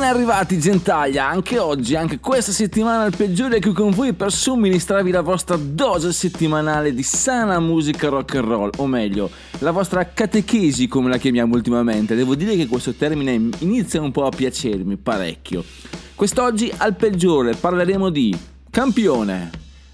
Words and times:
Ben 0.00 0.06
arrivati 0.14 0.60
gentaglia, 0.60 1.26
anche 1.26 1.58
oggi, 1.58 1.96
anche 1.96 2.20
questa 2.20 2.52
settimana 2.52 3.04
il 3.04 3.16
peggiore 3.16 3.56
è 3.56 3.60
qui 3.60 3.72
con 3.72 3.90
voi 3.90 4.12
per 4.12 4.30
somministrarvi 4.30 5.10
la 5.10 5.22
vostra 5.22 5.56
dose 5.56 6.12
settimanale 6.12 6.94
di 6.94 7.02
sana 7.02 7.58
musica 7.58 8.08
rock 8.08 8.36
and 8.36 8.44
roll, 8.46 8.70
o 8.76 8.86
meglio, 8.86 9.28
la 9.58 9.72
vostra 9.72 10.06
catechesi 10.14 10.86
come 10.86 11.08
la 11.08 11.16
chiamiamo 11.16 11.56
ultimamente. 11.56 12.14
Devo 12.14 12.36
dire 12.36 12.54
che 12.54 12.68
questo 12.68 12.92
termine 12.92 13.48
inizia 13.58 14.00
un 14.00 14.12
po' 14.12 14.24
a 14.24 14.30
piacermi 14.30 14.96
parecchio. 14.98 15.64
Quest'oggi 16.14 16.72
al 16.76 16.94
peggiore 16.94 17.54
parleremo 17.56 18.08
di 18.08 18.38
campione, 18.70 19.50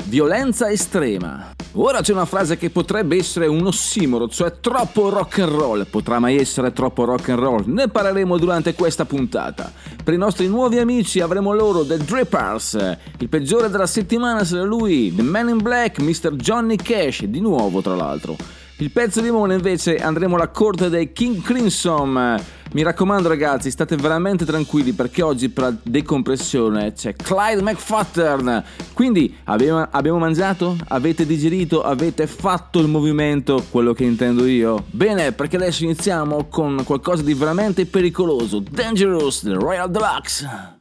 Violenza 0.07 0.69
estrema. 0.71 1.53
Ora 1.73 2.03
c'è 2.03 2.13
una 2.13 2.27
frase 2.27 2.59
che 2.59 2.69
potrebbe 2.69 3.17
essere 3.17 3.47
un 3.47 3.65
ossimoro, 3.65 4.29
cioè 4.29 4.61
troppo 4.61 5.09
rock 5.09 5.39
and 5.39 5.51
roll. 5.51 5.87
Potrà 5.89 6.19
mai 6.21 6.37
essere 6.37 6.73
troppo 6.75 7.05
rock 7.05 7.31
and 7.31 7.39
roll? 7.39 7.63
Ne 7.67 7.89
parleremo 7.89 8.37
durante 8.37 8.75
questa 8.75 9.07
puntata. 9.07 9.73
Per 10.05 10.13
i 10.13 10.19
nostri 10.19 10.47
nuovi 10.47 10.77
amici 10.77 11.21
avremo 11.21 11.55
loro 11.55 11.87
The 11.87 11.97
Drippers, 11.97 12.99
il 13.19 13.29
peggiore 13.31 13.71
della 13.71 13.87
settimana 13.87 14.45
sarà 14.45 14.63
lui, 14.65 15.11
The 15.15 15.23
Man 15.23 15.49
in 15.49 15.63
Black, 15.63 15.99
Mr. 16.01 16.33
Johnny 16.35 16.77
Cash, 16.77 17.25
di 17.25 17.41
nuovo 17.41 17.81
tra 17.81 17.95
l'altro. 17.97 18.37
Il 18.79 18.91
pezzo 18.91 19.21
di 19.21 19.31
Moon 19.31 19.53
invece 19.53 19.99
andremo 19.99 20.35
alla 20.35 20.49
corte 20.49 20.89
dei 20.91 21.13
King 21.13 21.41
Crimson. 21.41 22.35
Mi 22.73 22.83
raccomando 22.83 23.29
ragazzi, 23.29 23.71
state 23.71 23.95
veramente 23.95 24.45
tranquilli 24.45 24.91
perché 24.93 25.23
oggi 25.23 25.49
per 25.49 25.63
la 25.65 25.75
decompressione 25.81 26.93
c'è 26.93 27.15
Clyde 27.15 27.63
McFattern. 27.63 28.65
Quindi 28.93 29.33
abbiamo, 29.45 29.87
abbiamo 29.89 30.19
mangiato? 30.19 30.77
Avete 30.89 31.25
digerito? 31.25 31.85
Avete 31.85 32.27
fatto 32.27 32.81
il 32.81 32.89
movimento? 32.89 33.65
Quello 33.71 33.93
che 33.93 34.03
intendo 34.03 34.45
io. 34.45 34.83
Bene, 34.91 35.31
perché 35.31 35.55
adesso 35.55 35.85
iniziamo 35.85 36.49
con 36.51 36.83
qualcosa 36.85 37.23
di 37.23 37.33
veramente 37.33 37.87
pericoloso. 37.87 38.61
Dangerous, 38.73 39.43
The 39.43 39.53
Royal 39.53 39.89
Deluxe. 39.89 40.73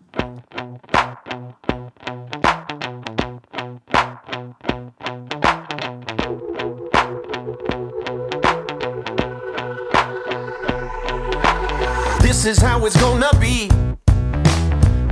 This 12.34 12.45
is 12.58 12.58
how 12.64 12.84
it's 12.88 13.00
gonna 13.00 13.30
be. 13.39 13.70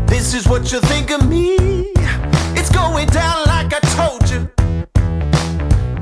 This 0.08 0.34
is 0.34 0.48
what 0.48 0.72
you 0.72 0.80
think 0.80 1.12
of 1.12 1.30
me. 1.30 1.56
It's 2.58 2.72
going 2.72 3.08
down 3.10 3.46
like 3.46 3.72
I 3.72 3.80
told 3.96 4.28
you. 4.28 4.50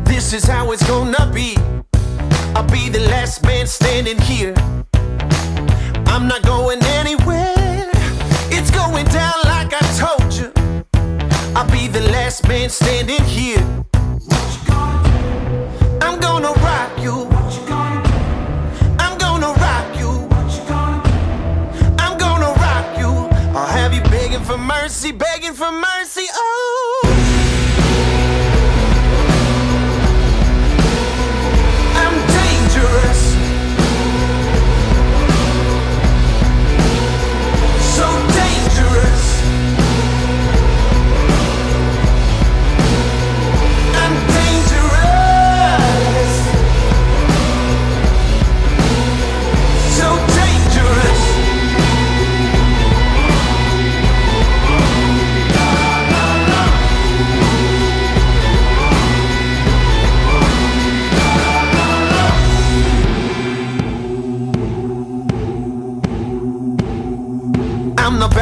This 0.06 0.32
is 0.32 0.46
how 0.46 0.72
it's 0.72 0.88
gonna 0.88 1.30
be. 1.36 1.58
I'll 2.56 2.64
be 2.72 2.88
the 2.88 3.06
last 3.12 3.44
man 3.44 3.68
standing 3.68 4.18
here. 4.22 4.54
I'm 6.08 6.30
not 6.30 6.42
going 6.44 6.82
anywhere. 6.86 7.54
It's 8.50 8.72
going 8.72 9.06
down 9.08 9.34
like 9.44 9.74
I 9.76 9.84
told 10.00 10.34
you. 10.34 10.54
I'll 11.54 11.70
be 11.70 11.90
the 11.90 12.08
last 12.14 12.48
man 12.48 12.70
standing 12.70 13.26
here. 13.26 13.79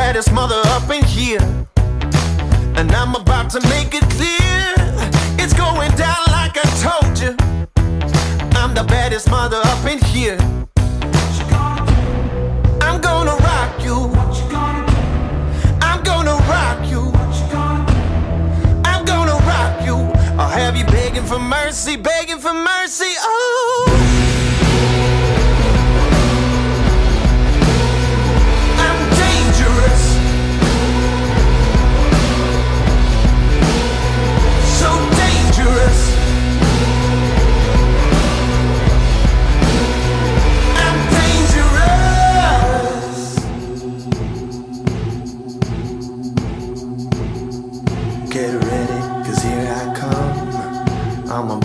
baddest 0.07 0.31
mother 0.31 0.62
up 0.68 0.90
in 0.90 1.03
here. 1.03 1.41
And 2.79 2.90
I'm 2.94 3.13
about 3.13 3.50
to 3.50 3.59
make 3.68 3.94
it 3.94 4.06
clear. 4.16 4.68
It's 5.38 5.51
going 5.51 5.91
down 6.06 6.22
like 6.38 6.56
I 6.56 6.68
told 6.85 7.19
you. 7.19 7.35
I'm 8.57 8.72
the 8.73 8.85
baddest 8.88 9.29
mother 9.29 9.59
up 9.72 9.85
in 9.85 10.00
here. 10.13 10.38
I'm 12.88 13.01
gonna 13.01 13.35
rock 13.50 13.84
you. 13.84 13.97
I'm 15.88 16.01
gonna 16.06 16.38
rock 16.56 16.79
you. 16.94 17.03
I'm 18.89 19.03
gonna 19.03 19.35
rock 19.51 19.75
you. 19.88 19.97
I'll 20.41 20.53
have 20.62 20.78
you 20.78 20.85
begging 20.85 21.25
for 21.31 21.39
mercy, 21.39 21.97
begging 21.97 22.39
for 22.39 22.53
mercy. 22.53 23.12
Oh. 23.19 24.06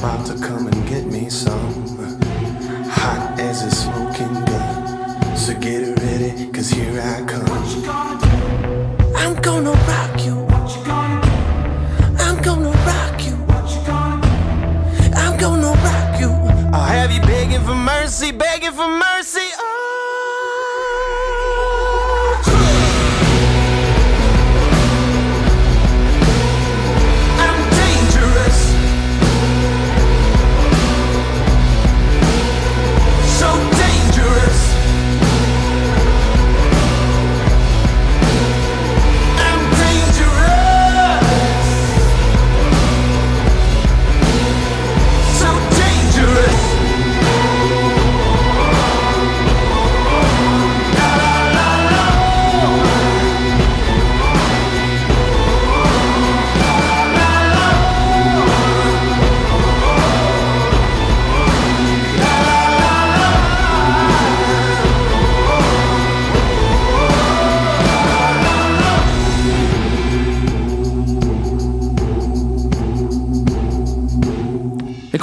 about 0.03 0.27
to 0.27 0.37
come 0.45 0.67
and 0.67 0.89
get 0.89 1.07
me 1.07 1.31
some. 1.31 1.71
Hot 2.99 3.39
as 3.39 3.63
a 3.63 3.71
smoking 3.71 4.35
gun. 4.47 5.37
So 5.37 5.55
get 5.55 5.97
ready, 6.03 6.49
cause 6.51 6.69
here 6.71 7.01
I 7.01 7.25
come. 7.25 7.52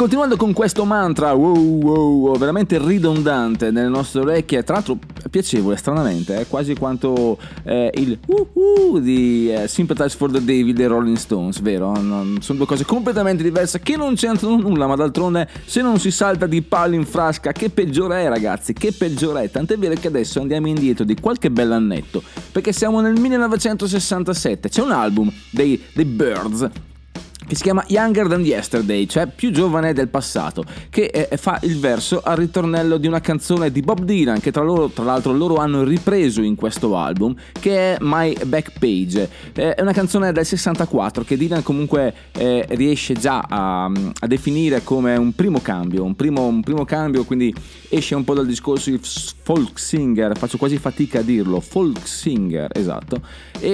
continuando 0.09 0.43
con 0.43 0.53
questo 0.53 0.85
mantra, 0.85 1.33
wow, 1.33 1.79
wow, 1.81 2.35
veramente 2.39 2.79
ridondante 2.83 3.69
nelle 3.69 3.89
nostre 3.89 4.21
orecchie, 4.21 4.63
tra 4.63 4.73
l'altro 4.77 4.97
piacevole, 5.29 5.75
stranamente, 5.75 6.39
eh, 6.39 6.47
quasi 6.47 6.73
quanto 6.73 7.37
eh, 7.61 7.91
il 7.93 8.17
uh, 8.25 8.47
uh 8.51 8.99
di 8.99 9.53
eh, 9.53 9.67
Sympathize 9.67 10.17
for 10.17 10.31
the 10.31 10.43
Devil 10.43 10.73
dei 10.73 10.87
Rolling 10.87 11.15
Stones, 11.15 11.61
vero? 11.61 11.93
Non, 12.01 12.39
sono 12.41 12.57
due 12.57 12.65
cose 12.65 12.85
completamente 12.85 13.43
diverse 13.43 13.81
che 13.81 13.97
non 13.97 14.15
c'entrano 14.15 14.57
nulla, 14.57 14.87
ma 14.87 14.95
d'altronde 14.95 15.47
se 15.67 15.83
non 15.83 15.99
si 15.99 16.09
salta 16.09 16.47
di 16.47 16.63
palo 16.63 16.95
in 16.95 17.05
frasca, 17.05 17.51
che 17.51 17.69
peggiore 17.69 18.23
è 18.23 18.29
ragazzi, 18.29 18.73
che 18.73 18.91
peggiore 18.91 19.43
è, 19.43 19.51
tant'è 19.51 19.77
vero 19.77 19.93
che 19.93 20.07
adesso 20.07 20.41
andiamo 20.41 20.65
indietro 20.67 21.05
di 21.05 21.15
qualche 21.21 21.51
bell'annetto, 21.51 22.23
perché 22.51 22.71
siamo 22.73 22.99
nel 22.99 23.13
1967, 23.19 24.69
c'è 24.69 24.81
un 24.81 24.91
album 24.91 25.31
dei, 25.51 25.79
dei 25.93 26.05
Birds 26.05 26.67
che 27.49 27.55
si 27.55 27.63
chiama 27.63 27.83
Younger 27.87 28.27
Than 28.27 28.45
Yesterday, 28.45 29.07
cioè 29.07 29.25
più 29.25 29.49
giovane 29.51 29.91
del 29.91 30.07
passato, 30.07 30.63
che 30.91 31.05
eh, 31.05 31.27
eh, 31.31 31.37
fa 31.37 31.59
il 31.63 31.79
verso 31.79 32.21
al 32.23 32.37
ritornello 32.37 32.97
di 32.97 33.07
una 33.07 33.21
canzone 33.21 33.71
di 33.71 33.81
Bob 33.81 34.01
Dylan 34.03 34.39
che 34.39 34.51
tra, 34.51 34.61
loro, 34.61 34.89
tra 34.89 35.03
l'altro 35.03 35.31
loro 35.33 35.55
hanno 35.55 35.83
ripreso 35.83 36.43
in 36.43 36.53
questo 36.53 36.95
album, 36.95 37.33
che 37.59 37.95
è 37.95 37.97
My 38.01 38.37
Back 38.45 38.77
Page. 38.77 39.27
Eh, 39.55 39.73
è 39.73 39.81
una 39.81 39.93
canzone 39.93 40.31
del 40.31 40.45
64 40.45 41.23
che 41.23 41.37
Dylan 41.37 41.63
comunque 41.63 42.13
eh, 42.33 42.67
riesce 42.69 43.15
già 43.15 43.43
a, 43.49 43.85
a, 43.85 44.27
definire 44.27 44.83
come 44.83 45.15
un 45.15 45.33
primo 45.33 45.59
cambio, 45.59 46.03
un 46.03 46.15
primo, 46.15 46.45
un 46.45 46.61
primo 46.61 46.85
cambio, 46.85 47.23
quindi 47.23 47.51
esce 47.89 48.13
un 48.13 48.23
po' 48.25 48.35
dal 48.35 48.45
discorso 48.45 48.91
di 48.91 48.99
folk 49.01 49.79
singer, 49.79 50.37
faccio 50.37 50.59
quasi 50.59 50.77
fatica 50.77 51.17
a 51.17 51.21
dirlo, 51.23 51.59
folk 51.61 52.07
singer, 52.07 52.69
esatto, 52.77 53.19
e 53.57 53.71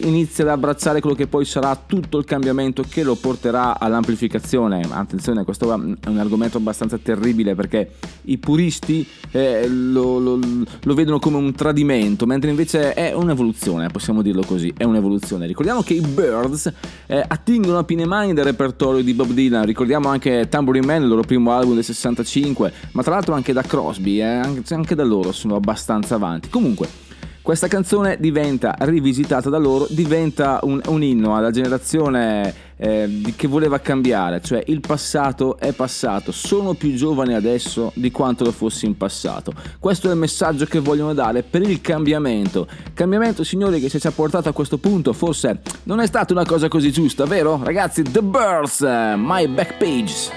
eh, 0.00 0.06
inizia 0.06 0.44
ad 0.44 0.50
abbracciare 0.50 1.00
quello 1.00 1.16
che 1.16 1.26
poi 1.26 1.46
sarà 1.46 1.74
tutto 1.76 2.18
il 2.18 2.26
cambiamento 2.26 2.84
che 2.86 3.02
lo 3.06 3.14
porterà 3.14 3.78
all'amplificazione. 3.78 4.82
Attenzione, 4.86 5.44
questo 5.44 5.72
è 5.72 6.08
un 6.08 6.18
argomento 6.18 6.58
abbastanza 6.58 6.98
terribile 6.98 7.54
perché 7.54 7.92
i 8.22 8.36
puristi 8.36 9.06
eh, 9.30 9.66
lo, 9.68 10.18
lo, 10.18 10.38
lo, 10.82 10.94
vedono 10.94 11.18
come 11.18 11.38
un 11.38 11.52
tradimento, 11.54 12.26
mentre 12.26 12.50
invece 12.50 12.92
è 12.92 13.14
un'evoluzione, 13.14 13.88
possiamo 13.88 14.20
dirlo 14.20 14.42
così, 14.44 14.72
è 14.76 14.84
un'evoluzione. 14.84 15.46
Ricordiamo 15.46 15.82
che 15.82 15.94
i 15.94 16.00
Birds 16.00 16.70
eh, 17.06 17.24
attingono 17.26 17.78
a 17.78 17.84
pine 17.84 18.04
mani 18.04 18.34
del 18.34 18.44
repertorio 18.44 19.02
di 19.02 19.14
Bob 19.14 19.30
Dylan, 19.30 19.64
ricordiamo 19.64 20.08
anche 20.08 20.48
Tambourine 20.50 20.84
Man, 20.84 21.02
il 21.02 21.08
loro 21.08 21.22
primo 21.22 21.52
album 21.52 21.74
del 21.74 21.84
65, 21.84 22.72
ma 22.92 23.02
tra 23.02 23.14
l'altro 23.14 23.34
anche 23.34 23.52
da 23.52 23.62
Crosby, 23.62 24.18
eh, 24.18 24.22
anche, 24.24 24.74
anche 24.74 24.94
da 24.94 25.04
loro 25.04 25.32
sono 25.32 25.54
abbastanza 25.54 26.16
avanti. 26.16 26.48
Comunque... 26.50 27.04
Questa 27.46 27.68
canzone 27.68 28.16
diventa 28.18 28.74
rivisitata 28.76 29.48
da 29.48 29.58
loro, 29.58 29.86
diventa 29.90 30.58
un, 30.64 30.80
un 30.88 31.02
inno 31.04 31.36
alla 31.36 31.52
generazione 31.52 32.52
eh, 32.76 33.22
che 33.36 33.46
voleva 33.46 33.78
cambiare, 33.78 34.40
cioè 34.42 34.64
il 34.66 34.80
passato 34.80 35.56
è 35.56 35.70
passato, 35.70 36.32
sono 36.32 36.74
più 36.74 36.92
giovane 36.94 37.36
adesso 37.36 37.92
di 37.94 38.10
quanto 38.10 38.42
lo 38.42 38.50
fossi 38.50 38.86
in 38.86 38.96
passato. 38.96 39.52
Questo 39.78 40.08
è 40.08 40.10
il 40.10 40.16
messaggio 40.18 40.64
che 40.64 40.80
vogliono 40.80 41.14
dare 41.14 41.44
per 41.44 41.62
il 41.62 41.80
cambiamento. 41.80 42.66
Cambiamento, 42.92 43.44
signori, 43.44 43.78
che 43.80 43.90
se 43.90 44.00
ci 44.00 44.08
ha 44.08 44.10
portato 44.10 44.48
a 44.48 44.52
questo 44.52 44.78
punto 44.78 45.12
forse 45.12 45.60
non 45.84 46.00
è 46.00 46.06
stata 46.08 46.32
una 46.32 46.44
cosa 46.44 46.66
così 46.66 46.90
giusta, 46.90 47.26
vero? 47.26 47.60
Ragazzi, 47.62 48.02
The 48.02 48.22
Birds, 48.22 48.80
eh, 48.80 49.14
My 49.16 49.46
Back 49.46 49.76
Pages. 49.76 50.30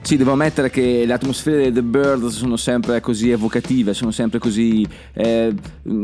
Sì, 0.06 0.16
devo 0.16 0.30
ammettere 0.34 0.70
che 0.70 1.02
le 1.04 1.12
atmosfere 1.14 1.62
dei 1.62 1.72
The 1.72 1.82
Birds 1.82 2.28
sono 2.28 2.56
sempre 2.56 3.00
così 3.00 3.30
evocative, 3.32 3.92
sono 3.92 4.12
sempre 4.12 4.38
così 4.38 4.86
eh, 5.12 5.52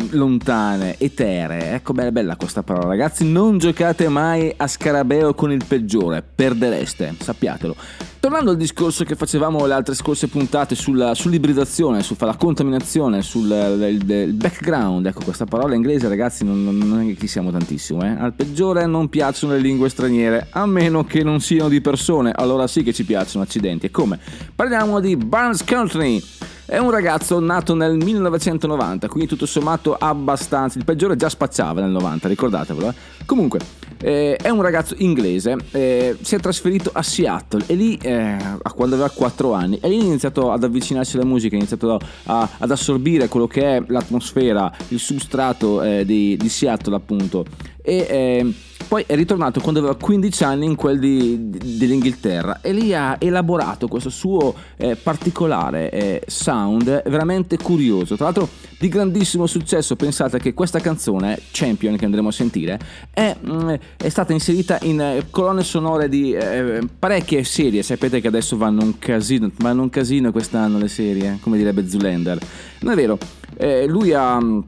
lontane, 0.09 0.97
etere. 0.99 1.71
Ecco, 1.75 1.93
bella, 1.93 2.11
bella 2.11 2.35
questa 2.35 2.65
parola, 2.65 2.89
ragazzi. 2.89 3.25
Non 3.31 3.59
giocate 3.59 4.09
mai 4.09 4.53
a 4.57 4.67
scarabeo 4.67 5.35
con 5.35 5.53
il 5.53 5.63
peggiore, 5.65 6.25
perdereste, 6.35 7.15
sappiatelo 7.17 7.77
tornando 8.23 8.51
al 8.51 8.57
discorso 8.57 9.03
che 9.03 9.17
facevamo 9.17 9.67
le 9.67 9.73
altre 9.73 9.97
scorse 9.97 10.29
puntate 10.29 10.77
sulla, 10.77 11.13
sull'ibridazione, 11.13 12.05
sulla 12.05 12.37
contaminazione, 12.37 13.21
sul 13.21 13.49
del, 13.49 13.83
eh, 13.83 13.95
del 13.97 14.33
background, 14.35 15.07
ecco 15.07 15.25
questa 15.25 15.45
parola 15.45 15.75
inglese 15.75 16.07
ragazzi 16.07 16.45
non, 16.45 16.63
non 16.63 17.01
è 17.01 17.07
che 17.07 17.15
chi 17.15 17.27
siamo 17.27 17.51
tantissimo, 17.51 18.01
eh? 18.05 18.15
al 18.17 18.33
peggiore 18.33 18.87
non 18.87 19.09
piacciono 19.09 19.55
le 19.55 19.59
lingue 19.59 19.89
straniere, 19.89 20.47
a 20.53 20.65
meno 20.67 21.03
che 21.03 21.25
non 21.25 21.41
siano 21.41 21.69
di 21.69 21.81
persone, 21.81 22.31
allora 22.33 22.69
sì 22.69 22.85
che 22.85 22.93
ci 22.93 23.03
piacciono, 23.03 23.43
accidenti, 23.43 23.87
e 23.87 23.91
come? 23.91 24.21
Parliamo 24.55 25.01
di 25.01 25.17
Barnes 25.17 25.65
Country. 25.65 26.23
È 26.65 26.79
un 26.79 26.93
ragazzo 26.93 27.41
nato 27.41 27.75
nel 27.75 27.97
1990, 27.97 29.09
quindi 29.09 29.29
tutto 29.29 29.47
sommato 29.47 29.97
abbastanza. 29.97 30.79
Il 30.79 30.85
peggiore 30.85 31.17
già 31.17 31.29
spacciava 31.29 31.81
nel 31.81 31.91
90, 31.91 32.29
ricordatevelo. 32.29 32.89
Eh? 32.89 32.95
Comunque, 33.27 33.59
eh, 34.05 34.35
è 34.35 34.49
un 34.49 34.63
ragazzo 34.63 34.97
inglese, 34.99 35.57
eh, 35.71 36.17
si 36.21 36.35
è 36.35 36.41
trasferito 36.41 36.91
a 36.93 37.03
Seattle 37.05 37.63
e 37.69 37.75
lì, 37.77 37.97
eh, 38.03 38.37
quando 38.75 38.97
aveva 38.97 39.09
4 39.11 39.53
anni, 39.53 39.79
e 39.81 39.89
lì 39.89 40.01
ha 40.01 40.03
iniziato 40.03 40.51
ad 40.51 40.65
avvicinarsi 40.65 41.15
alla 41.17 41.25
musica, 41.25 41.55
ha 41.55 41.59
iniziato 41.59 42.01
a, 42.25 42.49
ad 42.59 42.71
assorbire 42.73 43.29
quello 43.29 43.47
che 43.47 43.77
è 43.77 43.83
l'atmosfera, 43.87 44.73
il 44.89 44.99
substrato 44.99 45.83
eh, 45.83 46.05
di, 46.05 46.37
di 46.37 46.49
Seattle 46.49 46.97
appunto 46.97 47.47
e 47.83 48.07
eh, 48.09 48.53
poi 48.87 49.05
è 49.07 49.15
ritornato 49.15 49.61
quando 49.61 49.81
aveva 49.81 49.97
15 49.97 50.45
anni 50.45 50.67
in 50.67 50.77
quel 50.77 50.99
di, 51.01 51.49
di, 51.49 51.77
dell'Inghilterra 51.79 52.61
e 52.61 52.73
lì 52.73 52.95
ha 52.95 53.17
elaborato 53.19 53.89
questo 53.89 54.09
suo 54.09 54.55
eh, 54.77 54.95
particolare 54.95 55.91
eh, 55.91 56.23
sound 56.27 56.87
eh, 57.05 57.11
veramente 57.11 57.59
curioso, 57.59 58.15
tra 58.15 58.27
l'altro 58.27 58.49
di 58.79 58.89
grandissimo 58.89 59.47
successo, 59.47 59.97
pensate 59.97 60.39
che 60.39 60.55
questa 60.55 60.79
canzone, 60.79 61.39
Champion 61.51 61.97
che 61.97 62.05
andremo 62.05 62.29
a 62.29 62.33
sentire, 62.33 62.79
è, 63.13 63.35
mh, 63.41 63.51
mm, 63.53 63.71
è 63.97 64.09
stata 64.09 64.33
inserita 64.33 64.79
in 64.83 65.01
eh, 65.01 65.27
colonne 65.31 65.65
sonore 65.65 66.09
di 66.09 66.33
eh, 66.33 66.81
parecchie 66.99 67.43
serie, 67.45 67.83
sapete 67.83 68.21
che 68.21 68.29
adesso 68.29 68.57
vanno 68.57 68.83
un 68.83 68.99
casino, 68.99 69.51
vanno 69.59 69.83
un 69.83 69.91
casino 69.91 70.31
quest'anno 70.33 70.79
le 70.79 70.89
serie, 70.89 71.39
come 71.41 71.57
direbbe 71.57 71.89
Zulander 71.89 72.39
non 72.81 72.93
è 72.93 72.97
vero, 72.97 73.19
lui 73.91 74.13
ha 74.13 74.41
mm, 74.41 74.61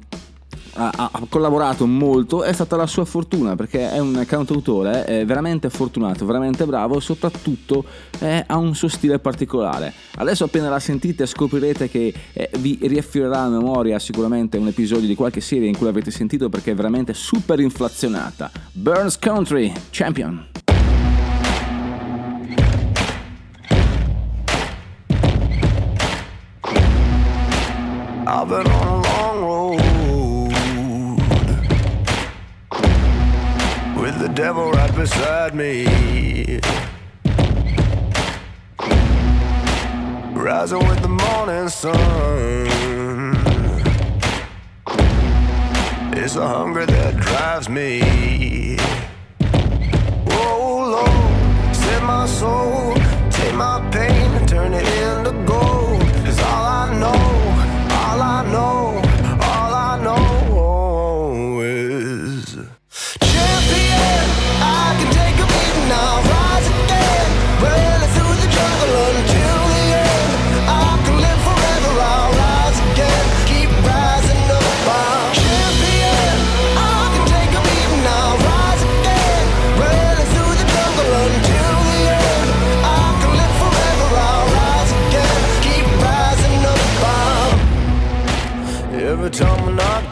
ha, 0.76 0.90
ha, 1.12 1.22
collaborato 1.28 1.86
molto 1.86 2.42
è 2.42 2.52
stata 2.52 2.76
la 2.76 2.86
sua 2.86 3.04
fortuna 3.04 3.54
perché 3.56 3.90
è 3.92 3.98
un 3.98 4.22
cantautore 4.26 5.04
è 5.04 5.24
veramente 5.24 5.68
fortunato, 5.70 6.26
veramente 6.26 6.64
bravo 6.64 6.96
e 6.96 7.00
soprattutto 7.00 7.84
è, 8.18 8.22
eh, 8.38 8.44
ha 8.46 8.56
un 8.56 8.74
suo 8.74 8.88
stile 8.88 9.18
particolare. 9.18 9.92
Adesso 10.16 10.44
appena 10.44 10.68
la 10.68 10.78
sentite 10.80 11.26
scoprirete 11.26 11.88
che 11.88 12.12
eh, 12.32 12.50
vi 12.58 12.78
riaffiorerà 12.82 13.40
a 13.42 13.48
memoria 13.48 13.98
sicuramente 13.98 14.56
un 14.56 14.66
episodio 14.68 15.06
di 15.06 15.14
qualche 15.14 15.40
serie 15.40 15.68
in 15.68 15.76
cui 15.76 15.86
l'avete 15.86 16.10
sentito 16.10 16.48
perché 16.48 16.72
è 16.72 16.74
veramente 16.74 17.14
super 17.14 17.60
inflazionata. 17.60 18.50
Burns 18.72 19.18
Country 19.18 19.72
Champion. 19.90 20.46
I've 28.26 28.48
been 28.48 28.66
on 28.66 28.93
beside 35.06 35.54
me. 35.54 35.84
Rising 40.46 40.82
with 40.88 41.00
the 41.06 41.12
morning 41.24 41.68
sun. 41.68 43.36
It's 46.22 46.34
the 46.40 46.46
hunger 46.56 46.86
that 46.86 47.12
drives 47.28 47.68
me. 47.68 47.90
Oh 50.40 50.72
Lord, 50.94 51.76
send 51.82 52.04
my 52.06 52.26
soul, 52.40 52.94
take 53.38 53.54
my 53.66 53.76
pain 53.92 54.28
and 54.38 54.48
turn 54.48 54.72
it 54.72 54.88
in. 55.02 55.23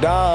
dog. 0.03 0.32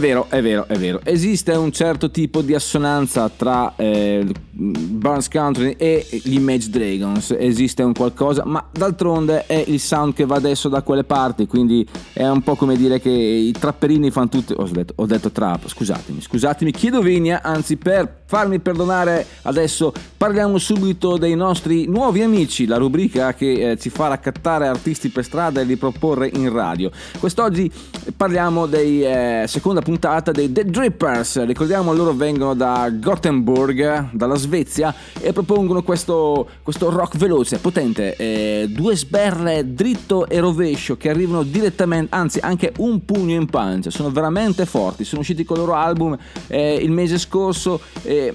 vero, 0.00 0.26
è 0.28 0.42
vero, 0.42 0.66
è 0.66 0.74
vero. 0.76 0.98
Esiste 1.04 1.52
un 1.52 1.70
certo 1.70 2.10
tipo 2.10 2.40
di 2.42 2.54
assonanza 2.54 3.28
tra 3.28 3.74
eh, 3.76 4.26
Burns 4.62 5.28
Country 5.28 5.74
e 5.78 6.06
gli 6.22 6.34
Image 6.34 6.68
Dragons 6.68 7.34
esiste 7.38 7.82
un 7.82 7.94
qualcosa, 7.94 8.44
ma 8.44 8.62
d'altronde 8.70 9.46
è 9.46 9.64
il 9.66 9.80
sound 9.80 10.12
che 10.12 10.26
va 10.26 10.36
adesso 10.36 10.68
da 10.68 10.82
quelle 10.82 11.04
parti, 11.04 11.46
quindi 11.46 11.86
è 12.12 12.26
un 12.26 12.42
po' 12.42 12.56
come 12.56 12.76
dire 12.76 13.00
che 13.00 13.08
i 13.10 13.52
trapperini 13.52 14.10
fanno 14.10 14.28
tutti... 14.28 14.52
Ho 14.56 14.64
detto, 14.70 14.92
ho 14.96 15.06
detto 15.06 15.30
trap, 15.32 15.66
scusatemi, 15.66 16.20
scusatemi, 16.20 16.70
chiedo 16.72 17.00
vigna, 17.00 17.40
anzi 17.42 17.76
per 17.76 18.18
farmi 18.30 18.60
perdonare 18.60 19.26
adesso 19.42 19.92
parliamo 20.16 20.56
subito 20.58 21.16
dei 21.16 21.34
nostri 21.34 21.86
nuovi 21.88 22.20
amici, 22.22 22.66
la 22.66 22.76
rubrica 22.76 23.32
che 23.34 23.70
eh, 23.72 23.78
ci 23.78 23.88
fa 23.88 24.08
raccattare 24.08 24.68
artisti 24.68 25.08
per 25.08 25.24
strada 25.24 25.60
e 25.60 25.64
li 25.64 25.76
proporre 25.76 26.30
in 26.34 26.52
radio. 26.52 26.90
Quest'oggi 27.18 27.68
parliamo 28.16 28.66
dei 28.66 29.02
eh, 29.02 29.44
seconda 29.48 29.80
puntata 29.80 30.30
dei 30.30 30.52
The 30.52 30.64
Drippers, 30.66 31.44
ricordiamo 31.44 31.92
loro 31.94 32.12
vengono 32.14 32.52
da 32.54 32.88
Gothenburg, 32.90 34.10
dalla 34.12 34.34
Svizzera. 34.34 34.48
Svezia 34.50 34.92
e 35.20 35.32
propongono 35.32 35.84
questo, 35.84 36.48
questo 36.64 36.90
rock 36.90 37.16
veloce, 37.16 37.58
potente, 37.58 38.16
eh, 38.16 38.66
due 38.68 38.96
sberle 38.96 39.72
dritto 39.74 40.26
e 40.28 40.40
rovescio 40.40 40.96
che 40.96 41.08
arrivano 41.08 41.44
direttamente, 41.44 42.12
anzi 42.14 42.40
anche 42.42 42.72
un 42.78 43.04
pugno 43.04 43.32
in 43.34 43.46
pancia, 43.46 43.90
sono 43.90 44.10
veramente 44.10 44.66
forti, 44.66 45.04
sono 45.04 45.20
usciti 45.20 45.44
con 45.44 45.56
il 45.56 45.62
loro 45.64 45.76
album 45.76 46.18
eh, 46.48 46.74
il 46.74 46.90
mese 46.90 47.16
scorso, 47.20 47.80
eh, 48.02 48.32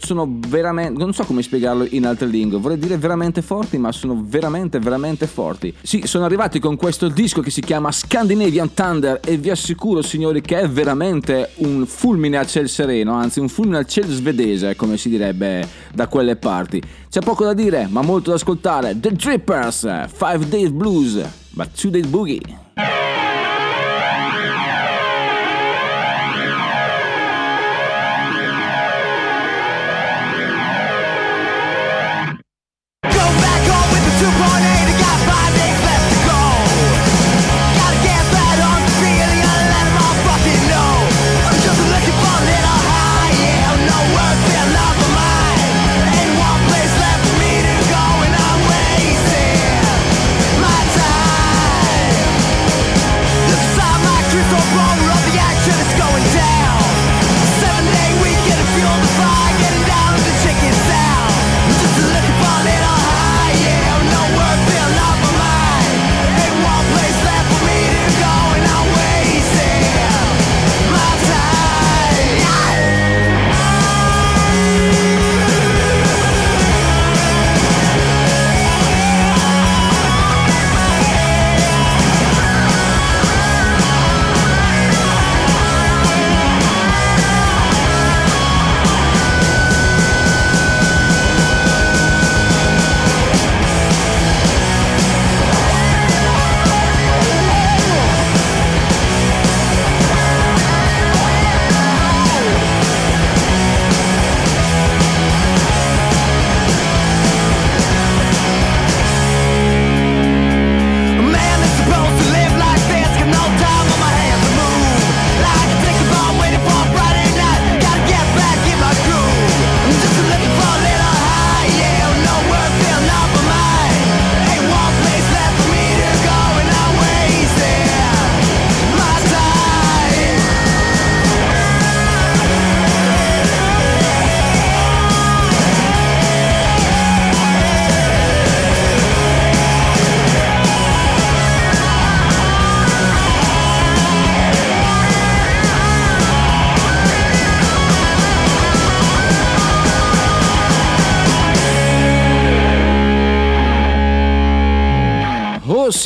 sono 0.00 0.36
veramente, 0.48 0.98
non 0.98 1.12
so 1.14 1.22
come 1.24 1.42
spiegarlo 1.42 1.86
in 1.90 2.04
altre 2.04 2.26
lingue, 2.26 2.58
vorrei 2.58 2.78
dire 2.78 2.98
veramente 2.98 3.40
forti, 3.40 3.78
ma 3.78 3.92
sono 3.92 4.20
veramente, 4.26 4.80
veramente 4.80 5.26
forti. 5.28 5.72
Sì, 5.80 6.02
sono 6.06 6.24
arrivati 6.24 6.58
con 6.58 6.74
questo 6.76 7.08
disco 7.08 7.40
che 7.42 7.50
si 7.50 7.60
chiama 7.60 7.92
Scandinavian 7.92 8.74
Thunder 8.74 9.20
e 9.24 9.36
vi 9.36 9.50
assicuro 9.50 10.02
signori 10.02 10.40
che 10.40 10.58
è 10.58 10.68
veramente 10.68 11.50
un 11.58 11.86
fulmine 11.86 12.38
a 12.38 12.44
ciel 12.44 12.68
sereno, 12.68 13.12
anzi 13.14 13.38
un 13.38 13.48
fulmine 13.48 13.78
a 13.78 13.84
ciel 13.84 14.06
svedese 14.10 14.74
come 14.74 14.96
si 14.96 15.08
direbbe 15.08 15.26
direbbe 15.32 15.68
da 15.92 16.06
quelle 16.08 16.36
parti. 16.36 16.82
C'è 17.08 17.20
poco 17.20 17.44
da 17.44 17.52
dire, 17.54 17.86
ma 17.88 18.02
molto 18.02 18.30
da 18.30 18.36
ascoltare. 18.36 18.98
The 18.98 19.12
Drippers, 19.12 19.88
5 20.16 20.48
Days 20.48 20.70
Blues, 20.70 21.22
ma 21.50 21.66
2 21.74 21.90
Days 21.90 22.06
Boogie. 22.06 23.36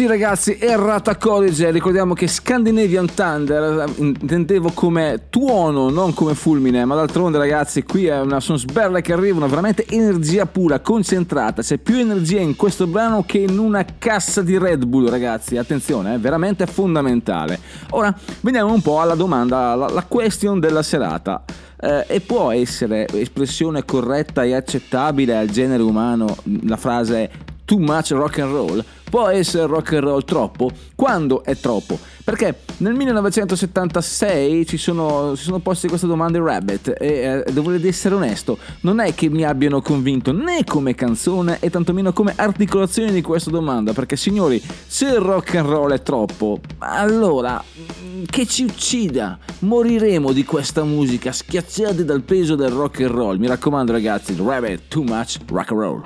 Eccoci 0.04 0.20
ragazzi, 0.20 0.58
errata 0.58 1.16
college, 1.16 1.70
ricordiamo 1.70 2.12
che 2.14 2.26
Scandinavian 2.26 3.06
Thunder 3.14 3.86
eh, 3.88 3.92
intendevo 4.02 4.72
come 4.74 5.26
tuono, 5.30 5.90
non 5.90 6.12
come 6.12 6.34
fulmine, 6.34 6.84
ma 6.84 6.96
d'altronde 6.96 7.38
ragazzi 7.38 7.84
qui 7.84 8.06
è 8.06 8.18
una, 8.18 8.40
sono 8.40 8.58
sberle 8.58 9.00
che 9.00 9.12
una 9.14 9.46
veramente 9.46 9.86
energia 9.90 10.46
pura, 10.46 10.80
concentrata, 10.80 11.62
c'è 11.62 11.78
più 11.78 11.98
energia 11.98 12.40
in 12.40 12.56
questo 12.56 12.88
brano 12.88 13.22
che 13.24 13.38
in 13.38 13.56
una 13.58 13.84
cassa 13.98 14.42
di 14.42 14.58
Red 14.58 14.86
Bull 14.86 15.08
ragazzi, 15.08 15.56
attenzione, 15.56 16.12
è 16.14 16.14
eh, 16.16 16.18
veramente 16.18 16.66
fondamentale. 16.66 17.60
Ora 17.90 18.12
veniamo 18.40 18.72
un 18.72 18.82
po' 18.82 19.00
alla 19.00 19.14
domanda, 19.14 19.70
alla, 19.70 19.86
la 19.88 20.02
question 20.08 20.58
della 20.58 20.82
serata. 20.82 21.44
Eh, 21.84 22.04
e 22.06 22.20
può 22.20 22.52
essere 22.52 23.08
espressione 23.08 23.84
corretta 23.84 24.44
e 24.44 24.54
accettabile 24.54 25.36
al 25.36 25.48
genere 25.50 25.82
umano 25.82 26.36
la 26.64 26.76
frase 26.76 27.28
too 27.74 27.78
much 27.80 28.11
rock 28.11 28.37
and 28.37 28.52
roll 28.52 28.85
può 29.08 29.28
essere 29.28 29.64
rock 29.66 29.94
and 29.94 30.02
roll 30.02 30.24
troppo 30.24 30.70
quando 30.94 31.42
è 31.42 31.56
troppo. 31.58 31.98
Perché 32.24 32.61
nel 32.78 32.94
1976 32.94 34.64
ci 34.66 34.76
sono, 34.78 35.35
si 35.35 35.42
sono 35.44 35.58
posti 35.58 35.87
queste 35.88 36.06
domande 36.06 36.37
in 36.38 36.44
Rabbit 36.44 36.94
e 36.98 37.42
eh, 37.46 37.52
dovrei 37.52 37.87
essere 37.87 38.14
onesto, 38.14 38.56
non 38.82 39.00
è 39.00 39.14
che 39.14 39.28
mi 39.30 39.44
abbiano 39.44 39.80
convinto 39.82 40.32
né 40.32 40.64
come 40.64 40.94
canzone 40.94 41.58
e 41.61 41.68
tantomeno 41.70 42.12
come 42.14 42.32
articolazione 42.37 43.12
di 43.12 43.20
questa 43.20 43.50
domanda, 43.50 43.92
perché 43.92 44.16
signori, 44.16 44.62
se 44.87 45.06
il 45.06 45.16
rock 45.20 45.56
and 45.56 45.68
roll 45.68 45.92
è 45.92 46.02
troppo, 46.02 46.61
allora 46.78 47.62
mm, 47.80 48.24
che 48.30 48.46
ci 48.46 48.64
uccida, 48.64 49.38
moriremo 49.61 50.32
di 50.32 50.44
questa 50.44 50.85
musica 50.85 51.32
schiacciati 51.32 52.04
dal 52.04 52.22
peso 52.22 52.54
del 52.54 52.70
rock 52.70 53.00
and 53.02 53.11
roll. 53.11 53.38
Mi 53.38 53.46
raccomando 53.46 53.92
ragazzi, 53.92 54.35
Rabbit, 54.38 54.82
too 54.88 55.02
much 55.02 55.37
rock 55.50 55.70
and 55.72 55.80
roll. 55.80 56.02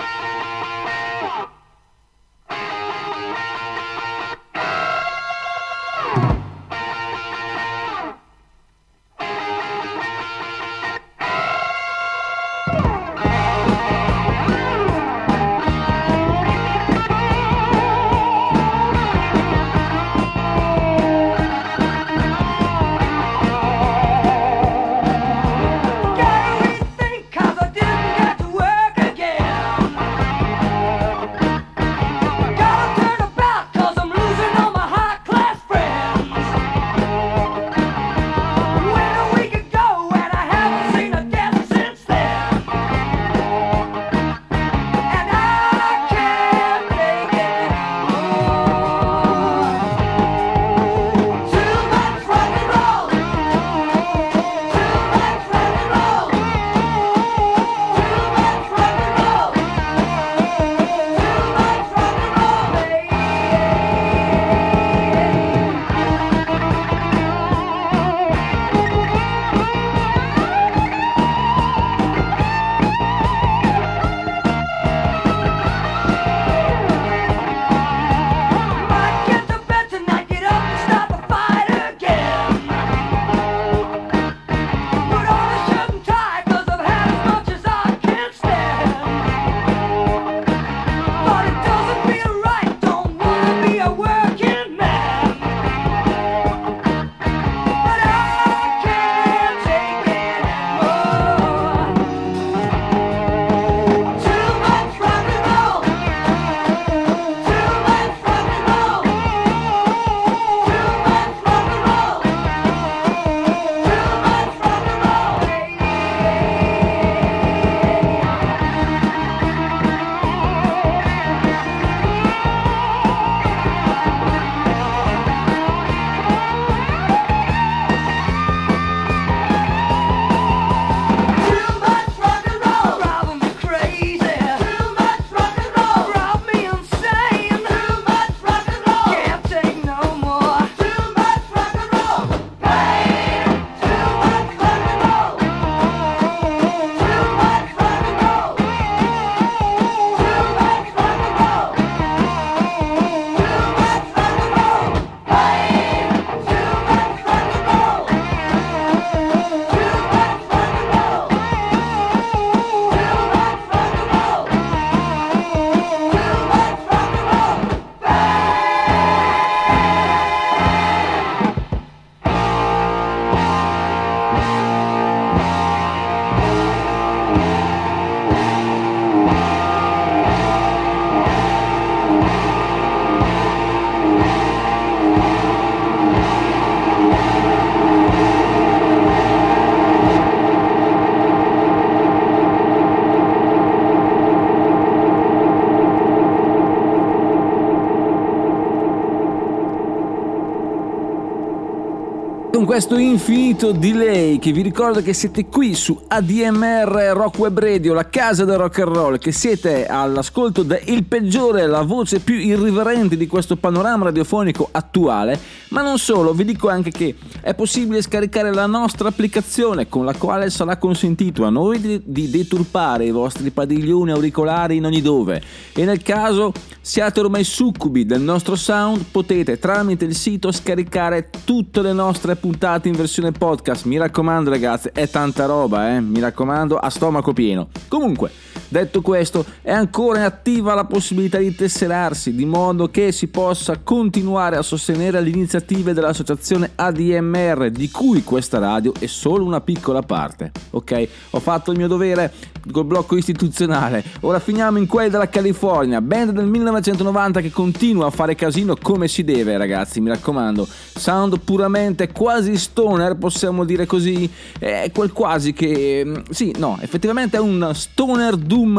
questo 202.76 202.98
infinito 202.98 203.72
delay 203.72 204.38
che 204.38 204.52
vi 204.52 204.60
ricordo 204.60 205.00
che 205.00 205.14
siete 205.14 205.46
qui 205.46 205.72
su 205.74 205.98
ADMR 206.08 207.12
Rock 207.14 207.38
Web 207.38 207.58
Radio, 207.58 207.94
la 207.94 208.10
casa 208.10 208.44
del 208.44 208.58
rock 208.58 208.80
and 208.80 208.94
roll, 208.94 209.18
che 209.18 209.32
siete 209.32 209.86
all'ascolto 209.86 210.62
del 210.62 211.04
peggiore, 211.08 211.66
la 211.66 211.80
voce 211.80 212.18
più 212.20 212.34
irriverente 212.34 213.16
di 213.16 213.26
questo 213.26 213.56
panorama 213.56 214.04
radiofonico 214.04 214.68
attuale 214.70 215.55
ma 215.76 215.82
non 215.82 215.98
solo, 215.98 216.32
vi 216.32 216.46
dico 216.46 216.70
anche 216.70 216.90
che 216.90 217.14
è 217.42 217.52
possibile 217.54 218.00
scaricare 218.00 218.50
la 218.50 218.64
nostra 218.64 219.08
applicazione 219.08 219.90
con 219.90 220.06
la 220.06 220.14
quale 220.14 220.48
sarà 220.48 220.78
consentito 220.78 221.44
a 221.44 221.50
noi 221.50 221.78
di, 221.78 222.00
di 222.02 222.30
deturpare 222.30 223.04
i 223.04 223.10
vostri 223.10 223.50
padiglioni 223.50 224.10
auricolari 224.10 224.76
in 224.76 224.86
ogni 224.86 225.02
dove 225.02 225.42
e 225.74 225.84
nel 225.84 226.00
caso 226.00 226.50
siate 226.80 227.20
ormai 227.20 227.44
succubi 227.44 228.06
del 228.06 228.22
nostro 228.22 228.56
sound 228.56 229.04
potete 229.10 229.58
tramite 229.58 230.06
il 230.06 230.16
sito 230.16 230.50
scaricare 230.50 231.28
tutte 231.44 231.82
le 231.82 231.92
nostre 231.92 232.36
puntate 232.36 232.88
in 232.88 232.96
versione 232.96 233.32
podcast. 233.32 233.84
Mi 233.84 233.98
raccomando 233.98 234.48
ragazzi, 234.48 234.88
è 234.94 235.06
tanta 235.10 235.44
roba, 235.44 235.90
eh? 235.94 236.00
mi 236.00 236.20
raccomando 236.20 236.78
a 236.78 236.88
stomaco 236.88 237.34
pieno. 237.34 237.68
Comunque, 237.86 238.30
Detto 238.68 239.00
questo, 239.00 239.44
è 239.62 239.70
ancora 239.70 240.24
attiva 240.24 240.74
la 240.74 240.84
possibilità 240.86 241.38
di 241.38 241.54
tesserarsi, 241.54 242.34
di 242.34 242.44
modo 242.44 242.88
che 242.90 243.12
si 243.12 243.28
possa 243.28 243.80
continuare 243.82 244.56
a 244.56 244.62
sostenere 244.62 245.20
le 245.20 245.28
iniziative 245.28 245.92
dell'associazione 245.92 246.72
ADMR, 246.74 247.70
di 247.70 247.90
cui 247.90 248.24
questa 248.24 248.58
radio 248.58 248.92
è 248.98 249.06
solo 249.06 249.44
una 249.44 249.60
piccola 249.60 250.02
parte. 250.02 250.50
Ok, 250.70 251.08
ho 251.30 251.40
fatto 251.40 251.70
il 251.70 251.78
mio 251.78 251.86
dovere 251.86 252.32
col 252.72 252.84
blocco 252.84 253.16
istituzionale. 253.16 254.02
Ora 254.20 254.40
finiamo 254.40 254.78
in 254.78 254.86
quella 254.86 255.08
della 255.10 255.28
California, 255.28 256.00
band 256.00 256.32
del 256.32 256.46
1990 256.46 257.40
che 257.40 257.50
continua 257.52 258.06
a 258.06 258.10
fare 258.10 258.34
casino 258.34 258.74
come 258.80 259.06
si 259.06 259.22
deve, 259.22 259.56
ragazzi, 259.56 260.00
mi 260.00 260.08
raccomando. 260.08 260.66
Sound 260.96 261.38
puramente 261.40 262.10
quasi 262.10 262.56
stoner, 262.56 263.16
possiamo 263.16 263.64
dire 263.64 263.86
così. 263.86 264.28
È 264.58 264.90
quel 264.92 265.12
quasi 265.12 265.52
che... 265.52 266.02
Mm, 266.04 266.14
sì, 266.30 266.52
no, 266.58 266.78
effettivamente 266.80 267.36
è 267.36 267.40
un 267.40 267.70
stoner 267.72 268.34
duro. 268.36 268.54
Doom, 268.56 268.72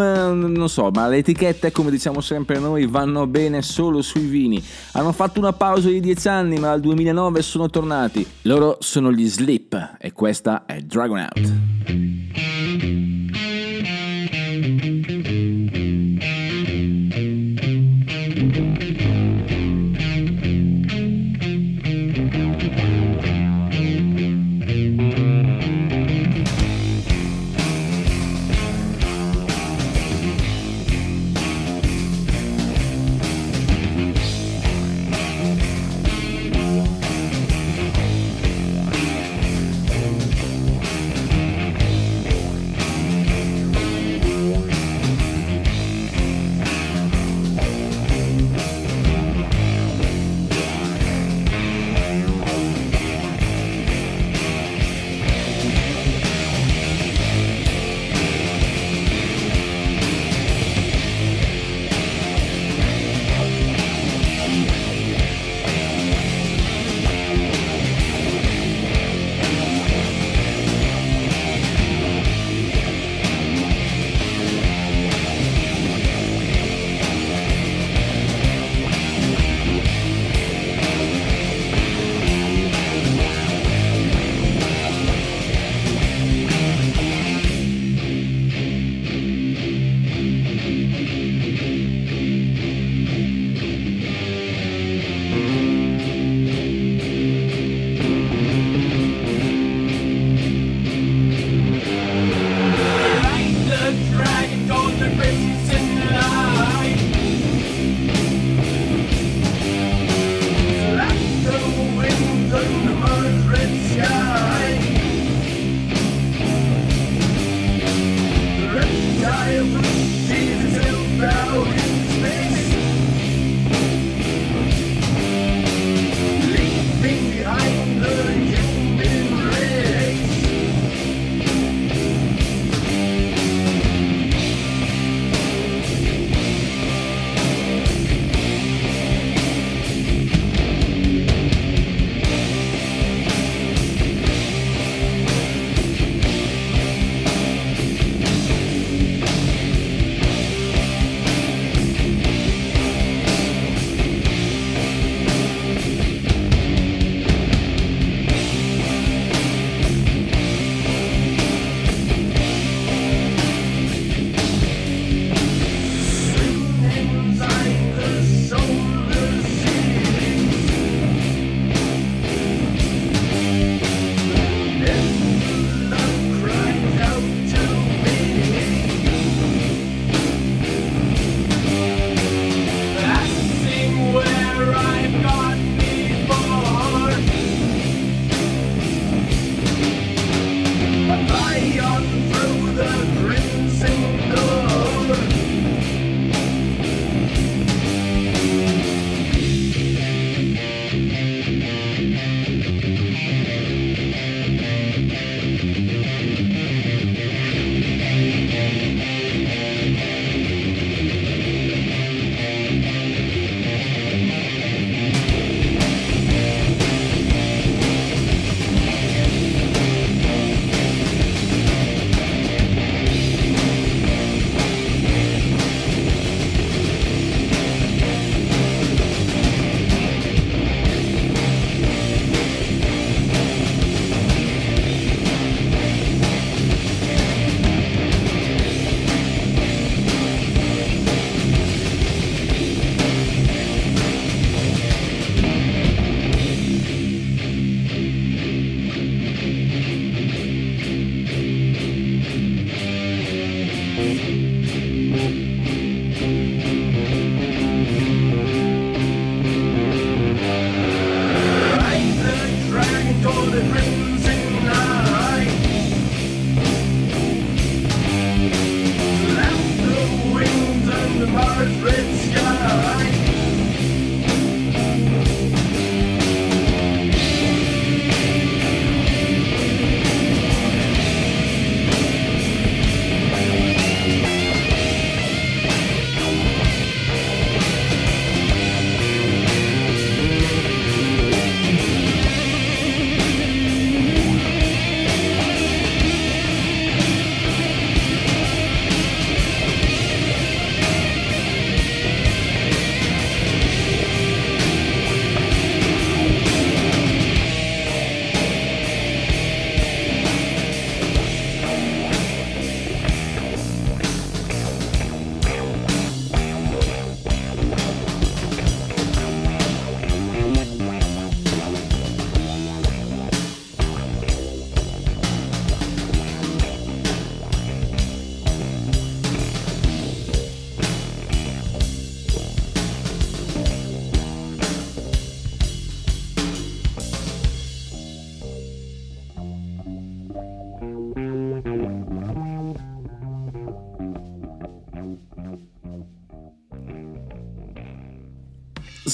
non 0.56 0.70
so, 0.70 0.90
ma 0.92 1.08
le 1.08 1.18
etichette, 1.18 1.72
come 1.72 1.92
diciamo 1.92 2.20
sempre 2.20 2.58
noi, 2.58 2.88
vanno 2.88 3.28
bene 3.28 3.62
solo 3.62 4.02
sui 4.02 4.26
vini. 4.26 4.62
Hanno 4.94 5.12
fatto 5.12 5.40
una 5.40 5.54
pausa 5.54 5.88
di 5.90 6.00
10 6.00 6.28
anni, 6.30 6.58
ma 6.58 6.70
dal 6.70 6.80
2009 6.80 7.42
sono 7.44 7.70
tornati. 7.70 8.26
Loro 8.44 8.78
sono 8.80 9.12
gli 9.12 9.30
Sleep 9.30 9.98
e 10.00 10.12
questa 10.14 10.66
è 10.66 10.80
Dragon 10.82 11.20
Out. 11.20 12.17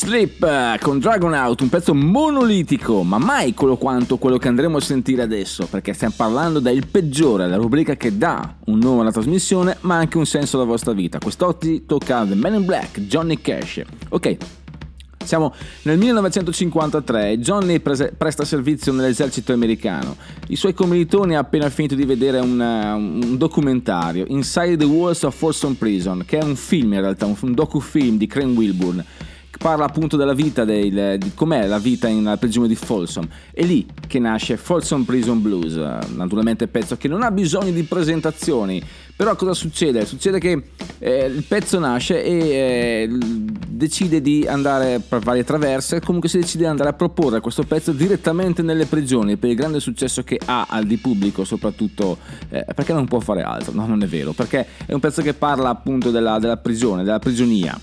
Sleep 0.03 0.43
eh, 0.43 0.79
con 0.81 0.99
Dragon 0.99 1.31
Out, 1.33 1.61
un 1.61 1.69
pezzo 1.69 1.95
monolitico, 1.95 3.03
ma 3.03 3.17
mai 3.19 3.53
quello 3.53 3.77
quanto 3.77 4.17
quello 4.17 4.35
che 4.35 4.49
andremo 4.49 4.75
a 4.75 4.81
sentire 4.81 5.21
adesso, 5.21 5.65
perché 5.69 5.93
stiamo 5.93 6.13
parlando 6.17 6.59
del 6.59 6.85
peggiore, 6.87 7.47
la 7.47 7.55
rubrica 7.55 7.95
che 7.95 8.17
dà 8.17 8.55
un 8.65 8.79
nome 8.79 8.99
alla 8.99 9.13
trasmissione, 9.13 9.77
ma 9.81 9.95
anche 9.95 10.17
un 10.17 10.25
senso 10.25 10.57
alla 10.57 10.65
vostra 10.65 10.91
vita. 10.91 11.19
Quest'oggi 11.19 11.85
tocca 11.85 12.25
The 12.27 12.35
Man 12.35 12.55
in 12.55 12.65
Black, 12.65 12.99
Johnny 12.99 13.39
Cash. 13.39 13.81
Ok, 14.09 14.35
siamo 15.23 15.53
nel 15.83 15.97
1953 15.97 17.39
Johnny 17.39 17.79
prese- 17.79 18.11
presta 18.15 18.43
servizio 18.43 18.91
nell'esercito 18.91 19.53
americano. 19.53 20.17
I 20.49 20.57
suoi 20.57 20.73
commilitoni 20.73 21.31
hanno 21.31 21.43
appena 21.45 21.69
finito 21.69 21.95
di 21.95 22.03
vedere 22.03 22.39
una, 22.39 22.91
eh, 22.91 22.95
un 22.97 23.37
documentario, 23.37 24.25
Inside 24.27 24.75
the 24.75 24.83
Walls 24.83 25.23
of 25.23 25.33
Folsom 25.33 25.75
Prison, 25.75 26.23
che 26.27 26.39
è 26.39 26.43
un 26.43 26.57
film 26.57 26.91
in 26.91 26.99
realtà, 26.99 27.25
un, 27.25 27.37
un 27.39 27.53
docufilm 27.53 28.17
di 28.17 28.27
Crane 28.27 28.51
Wilburn 28.51 29.05
parla 29.57 29.85
appunto 29.85 30.17
della 30.17 30.33
vita, 30.33 30.63
del, 30.65 31.17
di 31.17 31.31
com'è 31.33 31.67
la 31.67 31.77
vita 31.79 32.07
in 32.07 32.35
prigione 32.39 32.67
di 32.67 32.75
Folsom. 32.75 33.27
È 33.53 33.63
lì 33.63 33.85
che 34.07 34.19
nasce 34.19 34.57
Folsom 34.57 35.03
Prison 35.03 35.41
Blues, 35.41 35.75
naturalmente 35.75 36.67
pezzo 36.67 36.97
che 36.97 37.07
non 37.07 37.21
ha 37.23 37.31
bisogno 37.31 37.71
di 37.71 37.83
presentazioni, 37.83 38.81
però 39.15 39.35
cosa 39.35 39.53
succede? 39.53 40.05
Succede 40.05 40.39
che 40.39 40.61
eh, 40.99 41.25
il 41.25 41.43
pezzo 41.43 41.77
nasce 41.79 42.23
e 42.23 42.37
eh, 42.49 43.09
decide 43.67 44.21
di 44.21 44.45
andare 44.47 44.99
per 44.99 45.19
varie 45.19 45.43
traverse, 45.43 46.01
comunque 46.01 46.29
si 46.29 46.39
decide 46.39 46.63
di 46.63 46.69
andare 46.69 46.89
a 46.89 46.93
proporre 46.93 47.39
questo 47.39 47.63
pezzo 47.63 47.91
direttamente 47.91 48.61
nelle 48.63 48.85
prigioni 48.85 49.37
per 49.37 49.49
il 49.51 49.55
grande 49.55 49.79
successo 49.79 50.23
che 50.23 50.39
ha 50.43 50.65
al 50.69 50.85
di 50.85 50.97
pubblico, 50.97 51.43
soprattutto 51.43 52.17
eh, 52.49 52.65
perché 52.73 52.93
non 52.93 53.05
può 53.07 53.19
fare 53.19 53.43
altro, 53.43 53.71
no 53.73 53.85
non 53.85 54.01
è 54.01 54.07
vero, 54.07 54.31
perché 54.33 54.65
è 54.85 54.93
un 54.93 54.99
pezzo 54.99 55.21
che 55.21 55.33
parla 55.35 55.69
appunto 55.69 56.09
della, 56.11 56.39
della 56.39 56.57
prigione, 56.57 57.03
della 57.03 57.19
prigionia. 57.19 57.79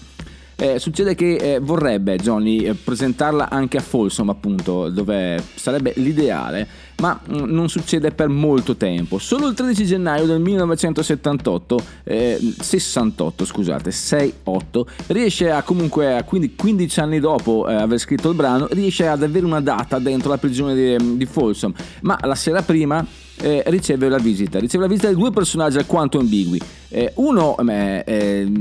Eh, 0.62 0.79
succede 0.79 1.14
che 1.14 1.37
eh, 1.37 1.59
vorrebbe 1.59 2.16
Johnny 2.18 2.59
eh, 2.66 2.75
presentarla 2.75 3.49
anche 3.49 3.79
a 3.79 3.81
Folsom, 3.81 4.29
appunto, 4.29 4.90
dove 4.90 5.42
sarebbe 5.55 5.94
l'ideale, 5.96 6.68
ma 7.01 7.18
mh, 7.27 7.35
mm, 7.35 7.44
non 7.51 7.70
succede 7.70 8.11
per 8.11 8.29
molto 8.29 8.77
tempo. 8.77 9.16
Solo 9.16 9.49
il 9.49 9.55
13 9.55 9.87
gennaio 9.87 10.27
del 10.27 10.38
1978, 10.40 11.83
eh, 12.05 12.38
68, 12.61 13.44
scusate, 13.46 13.90
68, 13.90 14.87
riesce 15.07 15.51
a 15.51 15.62
comunque, 15.62 16.23
quindi 16.27 16.55
15 16.55 17.01
anni 17.01 17.20
dopo 17.20 17.66
eh, 17.66 17.73
aver 17.73 17.96
scritto 17.99 18.29
il 18.29 18.37
brano, 18.37 18.66
riesce 18.73 19.07
ad 19.09 19.23
avere 19.23 19.46
una 19.46 19.62
data 19.62 19.99
dentro 19.99 20.29
la 20.29 20.37
prigione 20.37 20.75
di, 20.75 21.16
di 21.16 21.25
Folsom, 21.25 21.73
ma 22.03 22.18
la 22.20 22.35
sera 22.35 22.61
prima 22.61 23.03
eh, 23.40 23.62
riceve 23.68 24.11
la 24.11 24.18
visita. 24.18 24.59
Riceve 24.59 24.83
la 24.83 24.90
visita 24.90 25.09
di 25.09 25.14
due 25.14 25.31
personaggi 25.31 25.79
alquanto 25.79 26.18
ambigui. 26.18 26.61
Eh, 26.90 27.11
uno 27.14 27.57
eh, 27.66 28.05
eh 28.07 28.53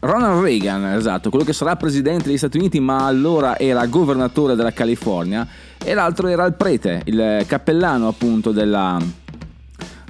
Ronald 0.00 0.42
Reagan, 0.42 0.84
esatto, 0.96 1.30
quello 1.30 1.44
che 1.44 1.52
sarà 1.52 1.76
presidente 1.76 2.24
degli 2.28 2.36
Stati 2.38 2.58
Uniti, 2.58 2.80
ma 2.80 3.06
allora 3.06 3.58
era 3.58 3.86
governatore 3.86 4.54
della 4.54 4.72
California, 4.72 5.46
e 5.82 5.94
l'altro 5.94 6.28
era 6.28 6.44
il 6.44 6.54
prete, 6.54 7.02
il 7.04 7.44
cappellano 7.46 8.08
appunto 8.08 8.52
della, 8.52 8.98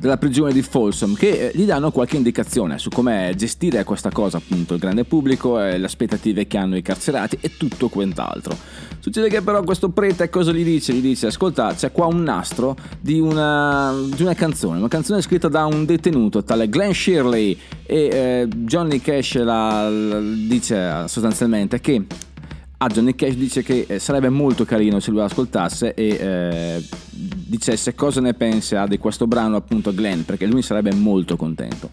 della 0.01 0.17
prigione 0.17 0.53
di 0.53 0.63
Folsom 0.63 1.15
che 1.15 1.29
eh, 1.29 1.51
gli 1.55 1.65
danno 1.67 1.91
qualche 1.93 2.17
indicazione 2.17 2.79
su 2.79 2.89
come 2.89 3.33
gestire 3.37 3.85
questa 3.85 4.11
cosa, 4.11 4.39
appunto, 4.39 4.75
il 4.75 4.81
grande 4.81 5.05
pubblico, 5.05 5.61
eh, 5.63 5.77
le 5.79 5.85
aspettative 5.85 6.47
che 6.47 6.57
hanno 6.57 6.77
i 6.77 6.83
carcerati 6.83 7.39
e 7.41 7.57
tutto 7.57 7.89
quant'altro. 7.89 8.57
Succede 8.99 9.29
che 9.29 9.43
però 9.43 9.63
questo 9.63 9.91
prete 9.91 10.31
cosa 10.31 10.53
gli 10.53 10.65
dice? 10.65 10.93
Gli 10.95 11.01
dice 11.01 11.27
ascolta 11.27 11.73
c'è 11.75 11.93
qua 11.93 12.07
un 12.07 12.23
nastro 12.23 12.77
di 12.99 13.21
una, 13.21 13.95
di 14.15 14.23
una 14.23 14.35
canzone, 14.35 14.79
una 14.79 14.89
canzone 14.89 15.21
scritta 15.21 15.49
da 15.49 15.67
un 15.67 15.85
detenuto 15.85 16.43
tale 16.43 16.69
Glenn 16.69 16.91
Shirley 16.93 17.57
e 17.87 18.07
eh, 18.07 18.49
Johnny 18.57 19.01
Cash 19.01 19.37
la, 19.43 19.89
la, 19.91 20.21
dice 20.21 21.07
sostanzialmente 21.09 21.81
che 21.81 22.05
a 22.83 22.87
Johnny 22.87 23.15
Cash 23.15 23.35
dice 23.35 23.63
che 23.63 23.85
eh, 23.87 23.99
sarebbe 23.99 24.31
molto 24.31 24.65
carino 24.65 25.01
se 25.01 25.11
lui 25.11 25.21
ascoltasse 25.21 25.93
e 25.93 26.17
eh, 26.19 26.83
dicesse 27.11 27.95
cosa 27.95 28.23
ne 28.23 28.33
pensa 28.33 28.87
di 28.87 28.97
questo 28.97 29.27
brano 29.27 29.57
appunto 29.57 29.91
a 29.91 29.93
Glenn 29.93 30.23
perché 30.23 30.47
lui 30.47 30.63
sarebbe 30.63 30.95
molto 30.95 31.37
contento 31.37 31.91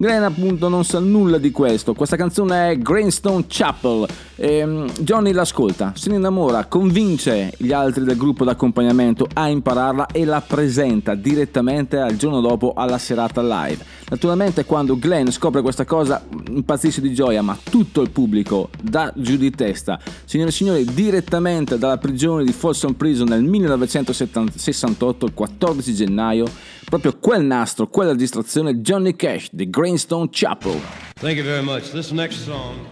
Glenn 0.00 0.22
appunto 0.22 0.68
non 0.68 0.84
sa 0.84 1.00
nulla 1.00 1.38
di 1.38 1.50
questo, 1.50 1.92
questa 1.92 2.14
canzone 2.14 2.70
è 2.70 2.78
Greenstone 2.78 3.46
Chapel, 3.48 4.06
ehm, 4.36 4.92
Johnny 5.00 5.32
l'ascolta, 5.32 5.92
se 5.96 6.08
ne 6.08 6.14
innamora, 6.14 6.66
convince 6.66 7.52
gli 7.58 7.72
altri 7.72 8.04
del 8.04 8.16
gruppo 8.16 8.44
d'accompagnamento 8.44 9.26
a 9.34 9.48
impararla 9.48 10.06
e 10.06 10.24
la 10.24 10.40
presenta 10.40 11.16
direttamente 11.16 11.98
al 11.98 12.14
giorno 12.14 12.40
dopo 12.40 12.74
alla 12.76 12.96
serata 12.96 13.42
live. 13.42 13.84
Naturalmente 14.10 14.64
quando 14.64 14.96
Glenn 14.96 15.30
scopre 15.30 15.62
questa 15.62 15.84
cosa 15.84 16.24
impazzisce 16.48 17.00
di 17.00 17.12
gioia, 17.12 17.42
ma 17.42 17.58
tutto 17.60 18.00
il 18.00 18.10
pubblico 18.10 18.70
dà 18.80 19.12
giù 19.16 19.36
di 19.36 19.50
testa. 19.50 19.98
Signore 20.24 20.50
e 20.50 20.52
signori, 20.52 20.84
direttamente 20.84 21.76
dalla 21.76 21.98
prigione 21.98 22.44
di 22.44 22.52
Folsom 22.52 22.92
Prison 22.92 23.26
nel 23.26 23.42
1968, 23.42 25.26
il 25.26 25.34
14 25.34 25.92
gennaio, 25.94 26.46
proprio 26.86 27.18
quel 27.20 27.44
nastro, 27.44 27.88
quella 27.88 28.14
distrazione, 28.14 28.76
Johnny 28.76 29.14
Cash, 29.16 29.48
The 29.52 29.68
Great 29.68 29.86
Chapel. 29.96 30.78
Thank 31.16 31.38
you 31.38 31.44
very 31.44 31.62
much. 31.62 31.92
This 31.92 32.12
next 32.12 32.44
song 32.44 32.84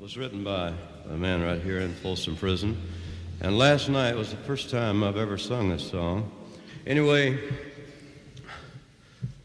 was 0.00 0.18
written 0.18 0.42
by 0.42 0.72
a 1.08 1.12
man 1.16 1.40
right 1.40 1.62
here 1.62 1.78
in 1.78 1.94
Folsom 1.94 2.34
Prison. 2.34 2.76
And 3.42 3.56
last 3.56 3.88
night 3.88 4.16
was 4.16 4.32
the 4.32 4.36
first 4.38 4.68
time 4.68 5.04
I've 5.04 5.16
ever 5.18 5.38
sung 5.38 5.68
this 5.68 5.88
song. 5.88 6.28
Anyway, 6.84 7.38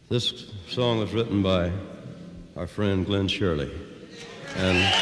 this 0.10 0.52
song 0.70 0.98
was 1.02 1.14
written 1.14 1.44
by 1.44 1.72
our 2.58 2.66
friend 2.66 3.06
Glenn 3.06 3.28
Shirley. 3.28 3.70
And 4.56 4.94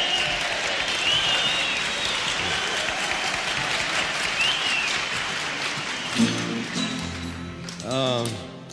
uh, 7.86 8.28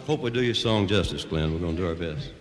hope 0.05 0.19
we 0.19 0.29
do 0.29 0.43
your 0.43 0.53
song 0.55 0.87
justice, 0.87 1.23
Glenn. 1.23 1.53
We're 1.53 1.61
going 1.61 1.77
to 1.77 1.81
do 1.83 1.87
our 1.87 1.95
best. 1.95 2.31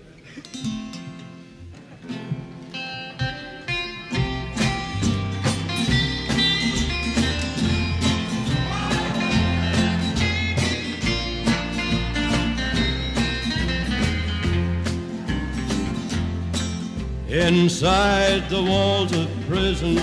Inside 17.28 18.48
the 18.48 18.60
walls 18.62 19.12
of 19.16 19.28
prison, 19.48 19.94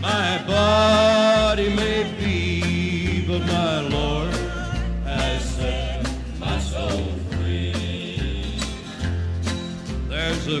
my 0.00 0.38
body 0.46 1.68
may 1.74 2.04
be, 2.18 3.26
but 3.26 3.40
my 3.46 3.71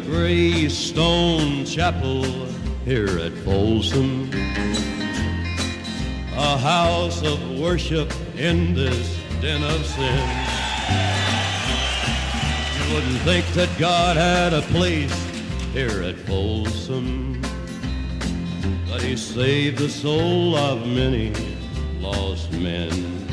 gray 0.10 0.70
stone 0.70 1.66
chapel 1.66 2.22
here 2.86 3.18
at 3.18 3.32
Folsom. 3.44 4.30
A 6.34 6.56
house 6.56 7.22
of 7.22 7.58
worship 7.60 8.10
in 8.36 8.72
this 8.72 9.06
den 9.42 9.62
of 9.62 9.84
sin. 9.84 10.28
You 12.78 12.94
wouldn't 12.94 13.20
think 13.28 13.44
that 13.52 13.68
God 13.78 14.16
had 14.16 14.54
a 14.54 14.62
place 14.62 15.14
here 15.74 16.02
at 16.04 16.16
Folsom. 16.20 17.42
But 18.88 19.02
he 19.02 19.14
saved 19.14 19.76
the 19.78 19.90
soul 19.90 20.56
of 20.56 20.86
many 20.86 21.34
lost 22.00 22.50
men. 22.52 23.26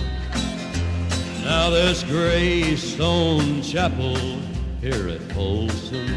Now 1.42 1.70
this 1.70 2.04
gray 2.04 2.76
stone 2.76 3.62
chapel 3.62 4.16
here 4.82 5.08
at 5.08 5.22
Folsom 5.32 6.08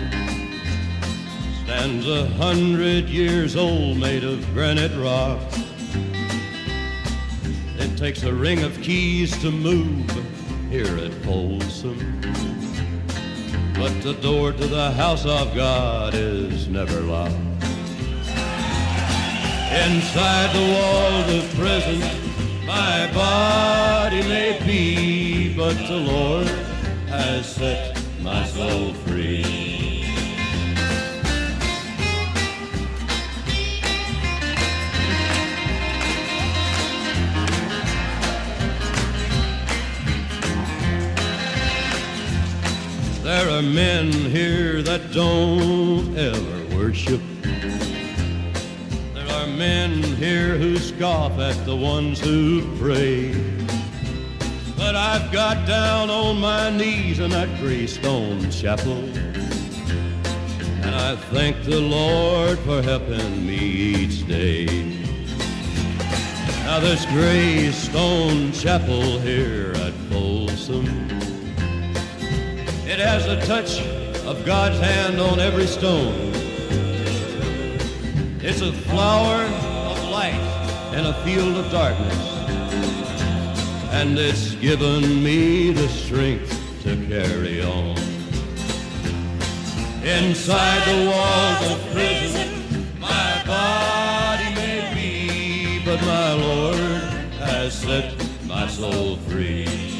and 1.85 2.05
a 2.07 2.27
hundred 2.35 3.09
years 3.09 3.57
old, 3.57 3.97
made 3.97 4.23
of 4.23 4.38
granite 4.55 4.97
rock. 5.03 5.40
It 7.77 7.99
takes 7.99 8.23
a 8.23 8.33
ring 8.33 8.62
of 8.62 8.81
keys 8.83 9.37
to 9.38 9.51
move 9.51 10.09
here 10.71 10.97
at 10.99 11.12
Folsom. 11.25 12.21
But 13.75 14.01
the 14.01 14.16
door 14.23 14.53
to 14.53 14.64
the 14.68 14.92
house 14.92 15.27
of 15.27 15.53
God 15.57 16.14
is 16.14 16.68
never 16.68 17.01
locked. 17.01 17.33
Inside 19.87 20.55
the 20.55 20.73
walls 20.75 21.35
of 21.35 21.59
prison, 21.59 22.64
my 22.64 23.11
body 23.12 24.23
may 24.29 24.57
be, 24.64 25.53
but 25.57 25.75
the 25.88 25.97
Lord 25.97 26.47
has 27.09 27.53
set 27.57 28.01
my 28.21 28.45
soul 28.47 28.95
free. 28.95 29.62
There 43.35 43.48
are 43.48 43.62
men 43.62 44.12
here 44.12 44.83
that 44.83 45.10
don't 45.10 46.18
ever 46.18 46.76
worship. 46.76 47.18
There 49.14 49.26
are 49.26 49.46
men 49.46 50.02
here 50.02 50.58
who 50.58 50.76
scoff 50.76 51.33
at 51.38 51.56
the 51.64 51.74
ones 51.74 52.20
who 52.20 52.60
pray. 52.76 53.30
But 54.76 54.96
I've 54.96 55.33
got 55.33 55.66
down 55.66 56.10
on 56.10 56.40
my 56.40 56.76
knees 56.76 57.20
in 57.20 57.30
that 57.30 57.48
gray 57.58 57.87
stone 57.87 58.50
chapel. 58.50 58.98
And 60.83 60.94
I 60.94 61.16
thank 61.33 61.64
the 61.64 61.80
Lord 61.80 62.58
for 62.60 62.83
helping 62.83 63.46
me 63.46 63.56
each 64.04 64.26
day. 64.28 64.66
Now 66.66 66.80
this 66.80 67.06
gray 67.06 67.72
stone 67.72 68.52
chapel 68.52 69.18
here 69.20 69.72
at 69.76 69.94
Folsom. 70.10 71.21
It 72.93 72.99
has 72.99 73.25
a 73.27 73.40
touch 73.47 73.81
of 74.27 74.45
God's 74.45 74.79
hand 74.79 75.19
on 75.19 75.40
every 75.40 75.67
stone. 75.67 76.13
It's 78.45 78.61
a 78.61 78.71
flower 78.71 79.43
of 79.45 80.05
light 80.11 80.38
in 80.95 81.07
a 81.07 81.15
field 81.25 81.57
of 81.57 81.71
darkness. 81.71 82.15
And 83.95 84.19
it's 84.19 84.57
given 84.57 85.23
me 85.25 85.73
the 85.73 85.88
strength 85.88 86.53
to 86.83 86.90
carry 87.07 87.63
on. 87.63 87.97
Inside 90.05 90.85
the 90.85 91.09
walls 91.09 91.73
of 91.73 91.95
prison, 91.95 93.01
my 93.01 93.43
body 93.47 94.55
may 94.55 94.90
be, 94.93 95.83
but 95.83 95.99
my 96.03 96.35
Lord 96.35 96.79
has 97.40 97.73
set 97.73 98.13
my 98.47 98.67
soul 98.69 99.17
free. 99.29 99.92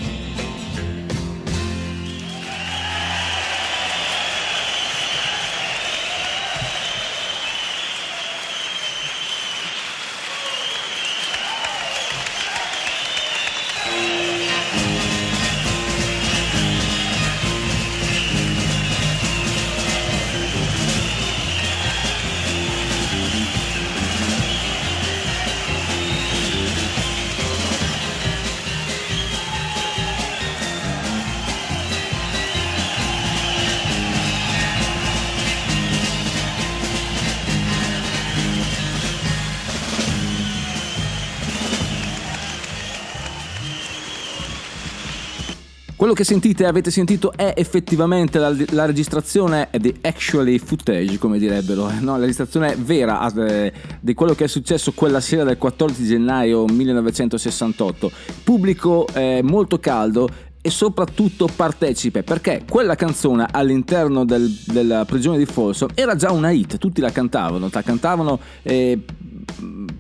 Quello 46.03 46.16
che 46.16 46.24
sentite, 46.24 46.64
e 46.64 46.66
avete 46.66 46.90
sentito, 46.90 47.30
è 47.32 47.55
effettivamente 47.57 48.40
la, 48.40 48.53
la 48.70 48.86
registrazione 48.86 49.68
di 49.78 49.94
actually 50.00 50.59
footage, 50.59 51.16
come 51.16 51.38
direbbero, 51.38 51.88
eh, 51.88 52.00
no, 52.00 52.14
la 52.16 52.22
registrazione 52.22 52.74
vera 52.76 53.20
ah, 53.20 53.32
eh, 53.48 53.72
di 54.00 54.12
quello 54.12 54.34
che 54.34 54.42
è 54.42 54.46
successo 54.48 54.94
quella 54.96 55.20
sera 55.20 55.44
del 55.44 55.59
14 55.59 56.05
gennaio 56.05 56.64
1968. 56.64 58.11
Pubblico 58.42 59.07
eh, 59.14 59.42
molto 59.44 59.78
caldo 59.78 60.28
e 60.61 60.70
soprattutto 60.70 61.48
partecipe 61.55 62.24
perché 62.24 62.62
quella 62.68 62.96
canzone 62.96 63.46
all'interno 63.48 64.24
del, 64.24 64.48
della 64.64 65.05
prigione 65.05 65.38
di 65.38 65.44
Folsom 65.46 65.90
era 65.94 66.16
già 66.16 66.32
una 66.32 66.50
hit, 66.50 66.78
tutti 66.78 67.00
la 67.00 67.11
cantavano, 67.12 67.68
la 67.70 67.82
cantavano 67.82 68.40
eh, 68.62 68.98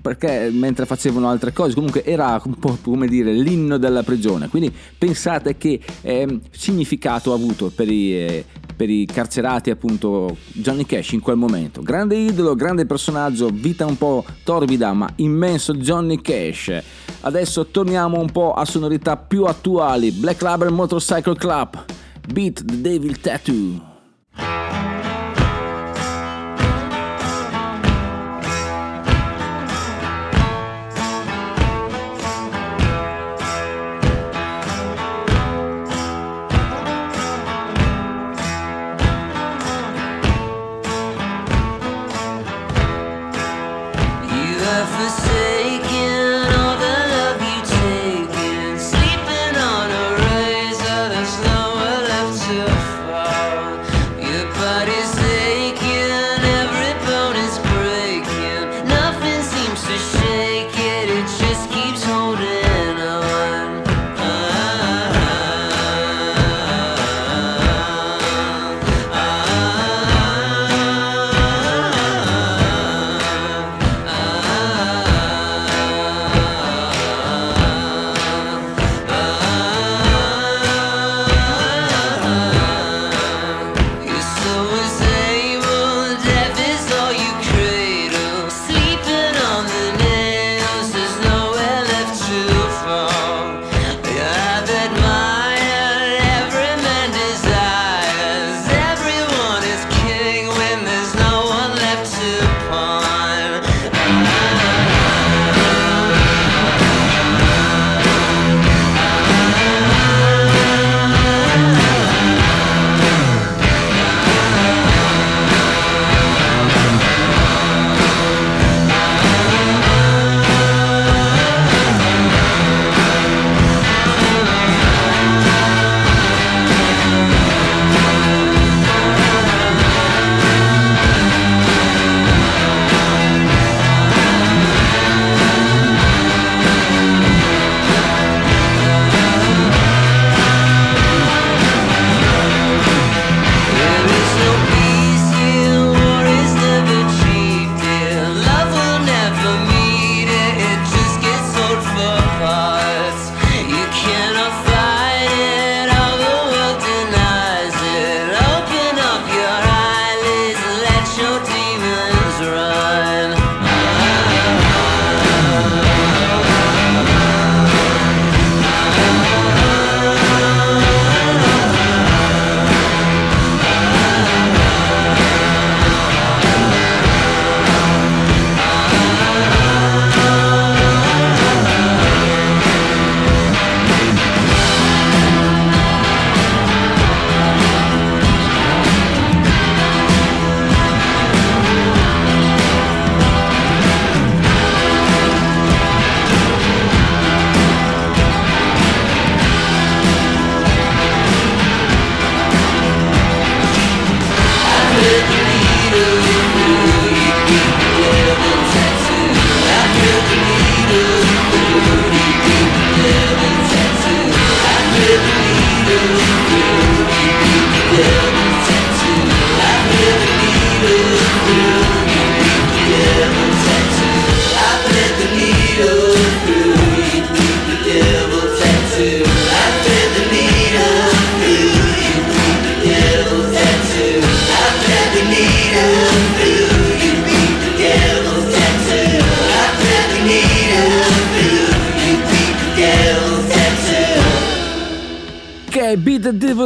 perché 0.02 0.50
mentre 0.52 0.84
facevano 0.84 1.30
altre 1.30 1.52
cose, 1.52 1.72
comunque 1.74 2.04
era 2.04 2.38
un 2.44 2.58
po' 2.58 2.76
come 2.82 3.06
dire 3.06 3.32
l'inno 3.32 3.78
della 3.78 4.02
prigione. 4.02 4.48
Quindi 4.48 4.74
pensate 4.98 5.56
che 5.56 5.80
eh, 6.02 6.40
significato 6.50 7.32
ha 7.32 7.36
avuto 7.36 7.72
per 7.74 7.90
i, 7.90 8.12
eh, 8.12 8.44
per 8.76 8.90
i 8.90 9.06
carcerati 9.06 9.70
appunto 9.70 10.36
Johnny 10.52 10.84
Cash 10.84 11.12
in 11.12 11.20
quel 11.20 11.36
momento. 11.36 11.80
Grande 11.82 12.16
idolo, 12.16 12.54
grande 12.56 12.84
personaggio, 12.84 13.48
vita 13.52 13.86
un 13.86 13.96
po' 13.96 14.24
torbida 14.42 14.92
ma 14.92 15.08
immenso 15.16 15.74
Johnny 15.76 16.20
Cash. 16.20 16.74
Adesso 17.20 17.66
torniamo 17.66 18.18
un 18.18 18.30
po' 18.30 18.52
a 18.52 18.64
sonorità 18.64 19.16
più 19.16 19.44
attuali. 19.44 20.10
Black 20.10 20.42
Label 20.42 20.72
Motorcycle 20.72 21.36
Club, 21.36 21.84
Beat 22.32 22.64
the 22.64 22.80
Devil 22.80 23.20
Tattoo. 23.20 23.90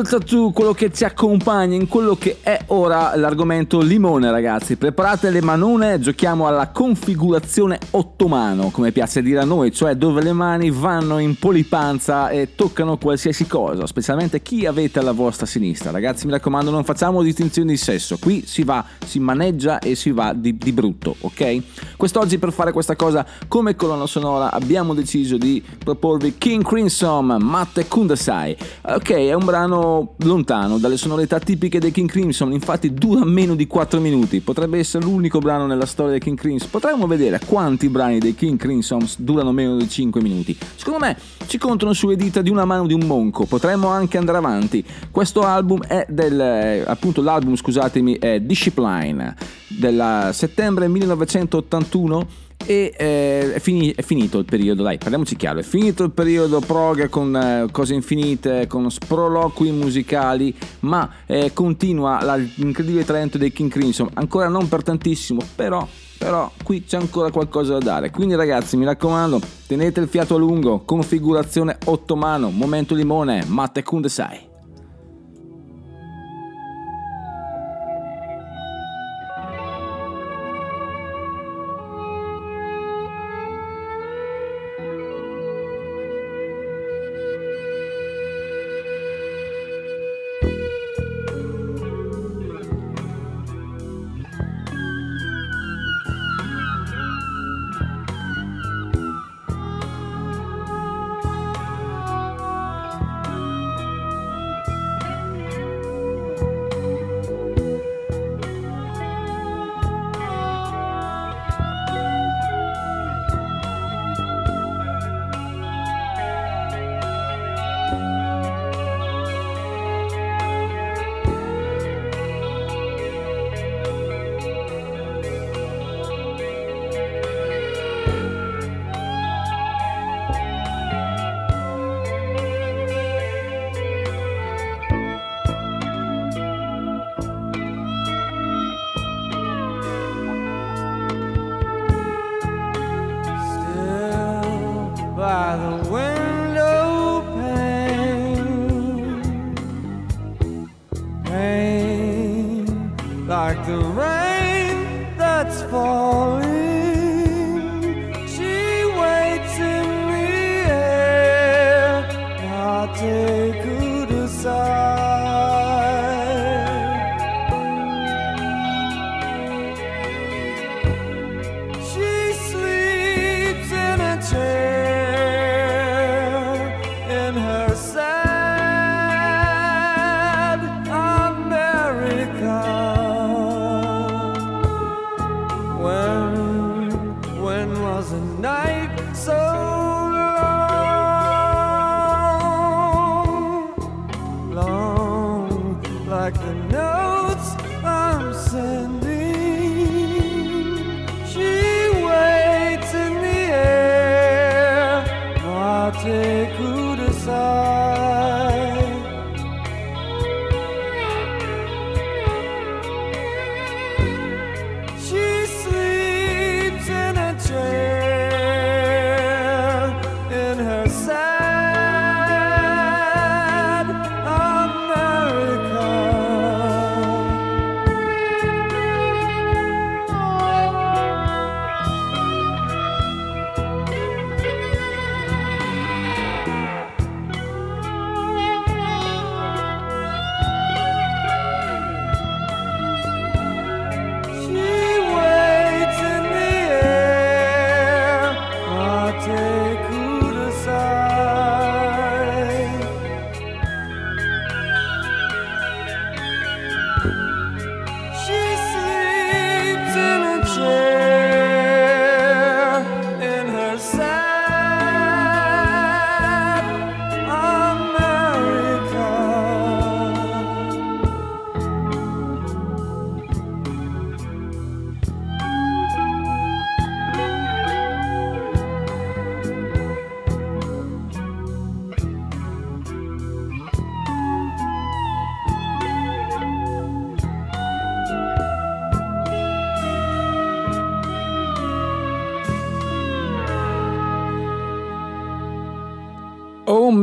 Ascolta 0.07 0.25
tu 0.25 0.53
quello 0.53 0.73
che 0.73 0.93
ci 0.93 1.05
accompagna 1.05 1.75
in 1.75 1.89
quello 1.89 2.15
che 2.15 2.37
è 2.41 2.57
ora 2.67 3.17
l'argomento 3.17 3.81
limone, 3.81 4.31
ragazzi. 4.31 4.77
Preparate 4.77 5.31
le 5.31 5.43
manone, 5.43 5.99
giochiamo 5.99 6.47
alla 6.47 6.69
configurazione 6.69 7.81
ottimale 7.91 8.15
umano, 8.27 8.71
come 8.71 8.93
piace 8.93 9.23
dire 9.23 9.39
a 9.39 9.45
noi, 9.45 9.73
cioè 9.73 9.95
dove 9.95 10.21
le 10.23 10.33
mani 10.33 10.71
vanno 10.71 11.19
in 11.19 11.39
polipanza 11.39 12.29
e 12.29 12.55
toccano 12.55 12.99
qualsiasi 12.99 13.47
cosa, 13.47 13.87
specialmente 13.87 14.43
chi 14.43 14.67
avete 14.67 14.99
alla 14.99 15.13
vostra 15.13 15.47
sinistra. 15.47 15.91
Ragazzi, 15.91 16.27
mi 16.27 16.33
raccomando, 16.33 16.71
non 16.71 16.85
facciamo 16.85 17.23
distinzioni 17.23 17.71
di 17.73 17.77
sesso, 17.77 18.19
qui 18.21 18.45
si 18.45 18.63
va, 18.65 18.85
si 19.05 19.19
maneggia 19.21 19.79
e 19.79 19.95
si 19.95 20.11
va 20.11 20.33
di, 20.35 20.57
di 20.57 20.73
brutto, 20.73 21.15
ok? 21.21 21.95
Quest'oggi 21.97 22.39
per 22.39 22.53
fare 22.53 22.73
questa 22.73 22.97
cosa 22.97 23.25
come 23.49 23.75
colonna 23.77 24.07
sonora 24.07 24.51
abbiamo 24.53 24.93
deciso 24.93 25.39
di 25.39 25.63
proporvi 25.79 26.35
King 26.37 26.65
Crimson, 26.65 27.37
Matte 27.41 27.87
Kundasai. 27.87 28.57
Ok, 28.87 29.11
è 29.13 29.33
un 29.33 29.45
brano 29.45 30.15
lontano 30.19 30.79
dalle 30.79 30.97
sonorità 30.97 31.39
tipiche 31.39 31.79
dei 31.79 31.93
King 31.93 32.09
Crimson, 32.11 32.53
infatti 32.53 32.93
dura 32.93 33.25
meno 33.25 33.55
di 33.55 33.67
4 33.67 34.01
minuti, 34.01 34.41
potrebbe 34.41 34.79
essere 34.79 35.05
l'unico 35.05 35.39
brano 35.39 35.67
nella 35.67 35.87
storia 35.87 36.13
dei 36.13 36.21
King 36.21 36.37
Crimson, 36.37 36.71
potremmo 36.71 37.07
vedere 37.07 37.41
quanti 37.47 37.89
brani 37.89 38.16
brani 38.17 38.19
dei 38.19 38.35
King 38.35 38.59
Crimson 38.59 39.07
durano 39.19 39.53
meno 39.53 39.77
di 39.77 39.89
5 39.89 40.21
minuti. 40.21 40.57
Secondo 40.77 40.99
me 41.01 41.17
ci 41.47 41.59
contano 41.59 41.93
sulle 41.93 42.17
dita 42.17 42.43
di 42.43 42.51
una 42.51 42.65
mano 42.65 42.87
di 42.87 42.95
un 42.95 43.07
monco, 43.07 43.45
potremmo 43.45 43.89
anche 43.89 44.19
andare 44.19 44.39
avanti. 44.39 44.85
Questo 45.11 45.43
album 45.43 45.83
è 45.85 46.07
del, 46.09 46.39
eh, 46.39 46.85
appunto 46.87 47.23
l'album 47.23 47.55
scusatemi, 47.57 48.19
è 48.19 48.41
Discipline, 48.41 49.35
del 49.69 50.31
settembre 50.33 50.89
1981 50.89 52.45
e 52.69 52.95
eh, 52.97 53.55
è, 53.55 53.61
fini, 53.61 53.93
è, 53.95 54.03
finito 54.03 54.39
il 54.39 54.45
periodo, 54.45 54.83
dai, 54.83 54.99
parliamoci 54.99 55.37
chiaro, 55.37 55.59
è 55.61 55.63
finito 55.63 56.03
il 56.05 56.11
periodo 56.11 56.61
prog 56.61 57.09
con 57.09 57.37
eh, 57.37 57.67
cose 57.71 57.95
infinite, 57.95 58.67
con 58.67 58.91
sproloqui 58.91 59.71
musicali, 59.71 60.55
ma 60.81 61.09
eh, 61.27 61.53
continua 61.53 62.37
l'incredibile 62.57 63.05
talento 63.05 63.39
dei 63.39 63.53
King 63.53 63.71
Crimson, 63.71 64.09
ancora 64.15 64.49
non 64.49 64.69
per 64.69 64.83
tantissimo, 64.83 65.41
però 65.55 65.87
però 66.19 66.51
qui 66.63 66.85
c'è 66.85 66.97
ancora 66.97 67.31
qualcosa 67.31 67.73
da 67.75 67.79
dare. 67.79 68.11
Quindi 68.11 68.35
ragazzi, 68.35 68.77
mi 68.77 68.85
raccomando, 68.85 69.41
tenete 69.67 70.01
il 70.01 70.09
fiato 70.09 70.35
a 70.37 70.39
lungo, 70.39 70.81
configurazione 70.85 71.77
ottomano, 71.87 72.51
momento 72.51 72.95
limone, 72.95 73.45
Matte 73.47 73.83
Kundesai. 73.83 74.55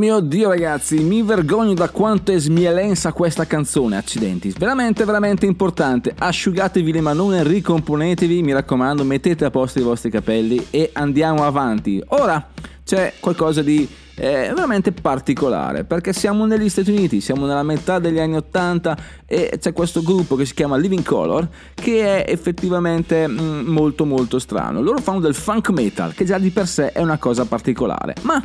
mio 0.03 0.19
Dio 0.19 0.49
ragazzi, 0.49 0.97
mi 1.01 1.21
vergogno 1.21 1.73
da 1.75 1.87
quanto 1.87 2.33
è 2.33 2.37
smielensa 2.37 3.13
questa 3.13 3.45
canzone, 3.47 3.95
accidenti. 3.95 4.53
Veramente, 4.59 5.05
veramente 5.05 5.45
importante. 5.45 6.13
Asciugatevi 6.17 6.91
le 6.91 6.99
manone, 6.99 7.41
ricomponetevi, 7.41 8.41
mi 8.41 8.51
raccomando, 8.51 9.05
mettete 9.05 9.45
a 9.45 9.49
posto 9.49 9.79
i 9.79 9.83
vostri 9.83 10.09
capelli 10.09 10.67
e 10.71 10.89
andiamo 10.91 11.45
avanti. 11.45 12.03
Ora 12.07 12.49
c'è 12.83 13.13
qualcosa 13.21 13.61
di 13.61 13.87
eh, 14.15 14.51
veramente 14.53 14.91
particolare 14.91 15.85
perché 15.85 16.11
siamo 16.11 16.45
negli 16.45 16.67
Stati 16.67 16.91
Uniti, 16.91 17.21
siamo 17.21 17.45
nella 17.45 17.63
metà 17.63 17.99
degli 17.99 18.19
anni 18.19 18.35
80 18.35 18.97
e 19.25 19.57
c'è 19.57 19.71
questo 19.71 20.01
gruppo 20.01 20.35
che 20.35 20.43
si 20.45 20.53
chiama 20.53 20.75
Living 20.75 21.01
Color 21.05 21.47
che 21.73 22.25
è 22.25 22.29
effettivamente 22.29 23.25
mm, 23.25 23.67
molto 23.67 24.03
molto 24.03 24.37
strano. 24.37 24.81
Loro 24.81 24.97
fanno 24.99 25.21
del 25.21 25.33
funk 25.33 25.69
metal 25.69 26.13
che 26.13 26.25
già 26.25 26.37
di 26.37 26.49
per 26.49 26.67
sé 26.67 26.91
è 26.91 27.01
una 27.01 27.17
cosa 27.17 27.45
particolare, 27.45 28.15
ma 28.23 28.43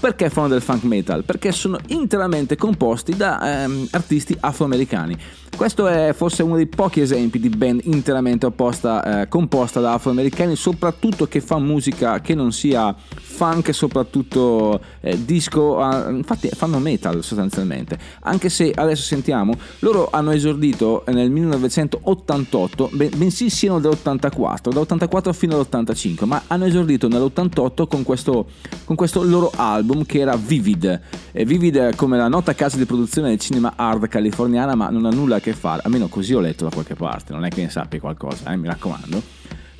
perché 0.00 0.28
fanno 0.28 0.48
del 0.48 0.60
funk 0.60 0.82
metal? 0.82 1.24
Perché 1.24 1.50
sono 1.50 1.78
interamente 1.88 2.56
composti 2.56 3.16
da 3.16 3.62
ehm, 3.64 3.88
artisti 3.92 4.36
afroamericani. 4.38 5.16
Questo 5.56 5.86
è 5.86 6.12
forse 6.14 6.42
uno 6.42 6.56
dei 6.56 6.66
pochi 6.66 7.00
esempi 7.00 7.40
di 7.40 7.48
band 7.48 7.80
interamente 7.84 8.44
opposta, 8.46 9.22
eh, 9.22 9.28
composta 9.28 9.80
da 9.80 9.94
afroamericani, 9.94 10.54
soprattutto 10.54 11.26
che 11.26 11.40
fa 11.40 11.58
musica 11.58 12.20
che 12.20 12.34
non 12.34 12.52
sia 12.52 12.94
funk, 12.94 13.74
soprattutto 13.74 14.78
eh, 15.00 15.24
disco, 15.24 15.80
eh, 15.80 16.12
infatti 16.12 16.48
fanno 16.52 16.78
metal 16.78 17.24
sostanzialmente. 17.24 17.98
Anche 18.24 18.50
se 18.50 18.70
adesso 18.72 19.02
sentiamo, 19.02 19.54
loro 19.80 20.10
hanno 20.12 20.32
esordito 20.32 21.02
nel 21.06 21.30
1988, 21.30 22.90
ben, 22.92 23.10
bensì 23.16 23.48
siano 23.48 23.80
dall'84, 23.80 25.20
da 25.22 25.32
fino 25.32 25.56
all'85, 25.58 26.24
ma 26.26 26.42
hanno 26.46 26.66
esordito 26.66 27.08
nell'88 27.08 27.86
con 27.88 28.02
questo, 28.04 28.50
con 28.84 28.94
questo 28.94 29.22
loro 29.22 29.50
album 29.56 29.77
album 29.78 30.04
che 30.04 30.18
era 30.20 30.36
Vivid. 30.36 31.00
E 31.32 31.44
Vivid 31.44 31.94
come 31.96 32.16
la 32.16 32.28
nota 32.28 32.54
casa 32.54 32.76
di 32.76 32.84
produzione 32.84 33.28
del 33.30 33.38
cinema 33.38 33.72
hard 33.76 34.06
californiana, 34.08 34.74
ma 34.74 34.90
non 34.90 35.06
ha 35.06 35.10
nulla 35.10 35.36
a 35.36 35.40
che 35.40 35.54
fare, 35.54 35.82
almeno 35.84 36.08
così 36.08 36.34
ho 36.34 36.40
letto 36.40 36.64
da 36.64 36.70
qualche 36.70 36.94
parte, 36.94 37.32
non 37.32 37.44
è 37.44 37.48
che 37.48 37.62
ne 37.62 37.70
sappia 37.70 38.00
qualcosa, 38.00 38.52
eh, 38.52 38.56
mi 38.56 38.66
raccomando 38.66 39.22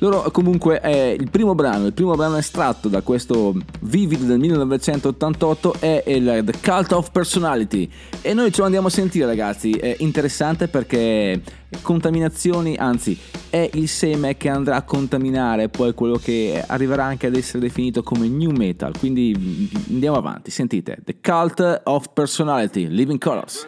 loro 0.01 0.31
comunque 0.31 0.79
è 0.79 1.13
il 1.19 1.29
primo 1.29 1.55
brano, 1.55 1.87
il 1.87 1.93
primo 1.93 2.15
brano 2.15 2.37
estratto 2.37 2.87
da 2.87 3.01
questo 3.01 3.53
Vivid 3.81 4.21
del 4.21 4.39
1988 4.39 5.75
è 5.79 6.03
il 6.07 6.41
The 6.45 6.53
Cult 6.63 6.93
of 6.93 7.11
Personality 7.11 7.89
e 8.21 8.33
noi 8.33 8.49
ce 8.53 8.59
lo 8.59 8.65
andiamo 8.65 8.87
a 8.87 8.91
sentire 8.91 9.25
ragazzi, 9.25 9.71
è 9.71 9.97
interessante 9.99 10.69
perché 10.69 11.41
contaminazioni, 11.81 12.77
anzi 12.77 13.19
è 13.49 13.69
il 13.73 13.89
seme 13.89 14.37
che 14.37 14.47
andrà 14.47 14.77
a 14.77 14.83
contaminare 14.83 15.67
poi 15.67 15.93
quello 15.93 16.15
che 16.15 16.63
arriverà 16.65 17.03
anche 17.03 17.27
ad 17.27 17.35
essere 17.35 17.59
definito 17.59 18.01
come 18.01 18.25
new 18.29 18.51
metal, 18.51 18.97
quindi 18.97 19.69
andiamo 19.89 20.15
avanti, 20.15 20.49
sentite 20.49 20.99
The 21.03 21.17
Cult 21.21 21.81
of 21.83 22.13
Personality, 22.13 22.87
Living 22.87 23.19
Colors. 23.19 23.67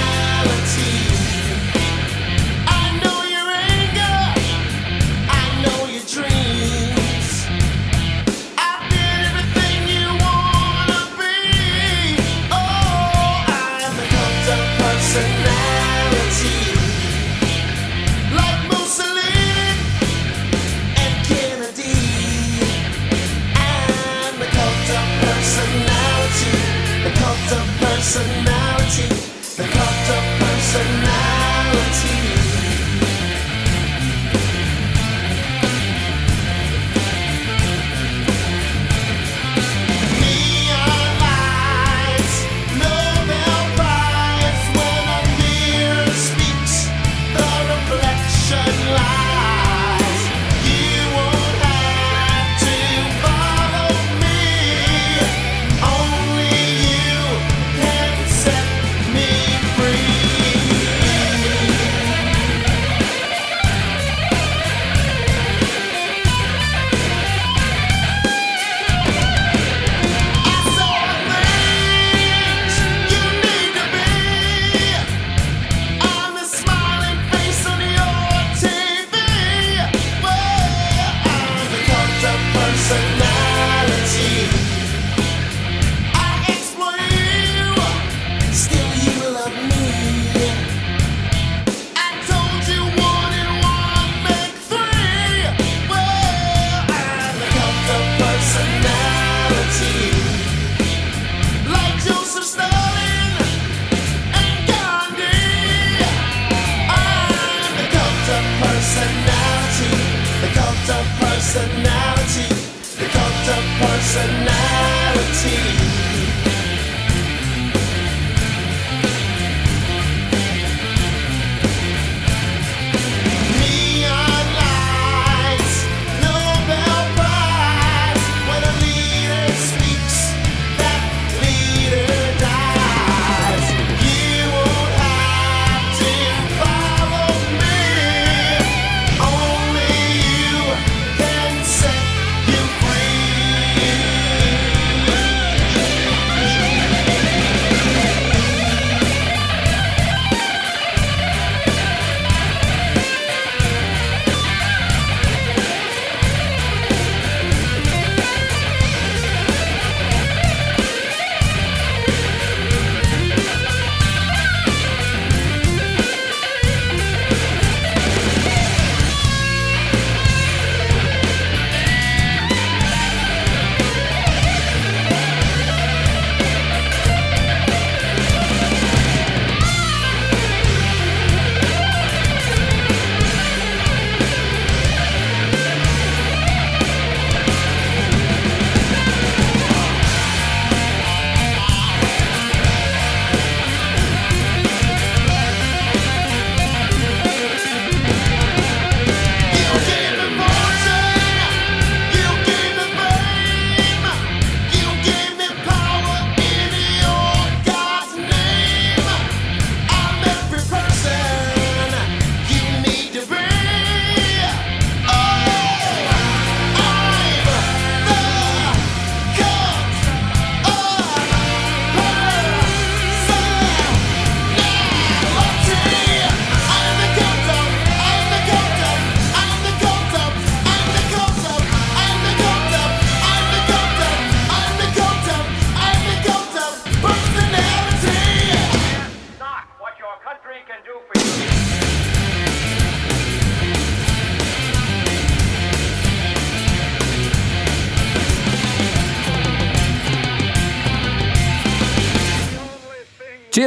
Listen 28.13 28.50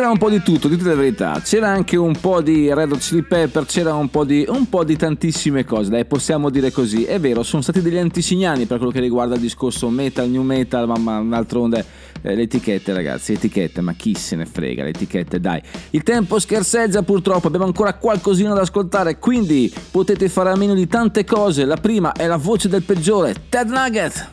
c'era 0.04 0.12
un 0.12 0.18
po' 0.20 0.28
di 0.28 0.42
tutto, 0.42 0.68
dite 0.68 0.84
la 0.84 0.94
verità, 0.96 1.40
c'era 1.42 1.68
anche 1.68 1.96
un 1.96 2.12
po' 2.20 2.42
di 2.42 2.70
Red 2.70 2.92
Hot 2.92 2.98
Chili 2.98 3.22
Pepper, 3.22 3.64
c'era 3.64 3.94
un 3.94 4.10
po' 4.10 4.24
di, 4.24 4.44
un 4.46 4.68
po 4.68 4.84
di 4.84 4.96
tantissime 4.98 5.64
cose, 5.64 5.88
dai 5.88 6.04
possiamo 6.04 6.50
dire 6.50 6.70
così, 6.70 7.04
è 7.04 7.18
vero, 7.18 7.42
sono 7.42 7.62
stati 7.62 7.80
degli 7.80 7.96
antisignani 7.96 8.66
per 8.66 8.76
quello 8.76 8.92
che 8.92 9.00
riguarda 9.00 9.32
il 9.36 9.40
discorso 9.40 9.88
metal, 9.88 10.28
new 10.28 10.42
metal, 10.42 10.86
ma, 10.86 10.98
ma 10.98 11.22
d'altronde 11.22 11.82
eh, 12.20 12.34
le 12.34 12.42
etichette 12.42 12.92
ragazzi, 12.92 13.32
etichette, 13.32 13.80
ma 13.80 13.94
chi 13.94 14.14
se 14.14 14.36
ne 14.36 14.44
frega 14.44 14.82
le 14.82 14.90
etichette, 14.90 15.40
dai. 15.40 15.62
Il 15.92 16.02
tempo 16.02 16.38
scherzeggia 16.38 17.02
purtroppo, 17.02 17.46
abbiamo 17.46 17.64
ancora 17.64 17.94
qualcosina 17.94 18.52
da 18.52 18.60
ascoltare, 18.60 19.18
quindi 19.18 19.72
potete 19.90 20.28
fare 20.28 20.50
a 20.50 20.54
meno 20.54 20.74
di 20.74 20.86
tante 20.86 21.24
cose, 21.24 21.64
la 21.64 21.76
prima 21.78 22.12
è 22.12 22.26
la 22.26 22.36
voce 22.36 22.68
del 22.68 22.82
peggiore, 22.82 23.34
Ted 23.48 23.70
Nugget. 23.70 24.28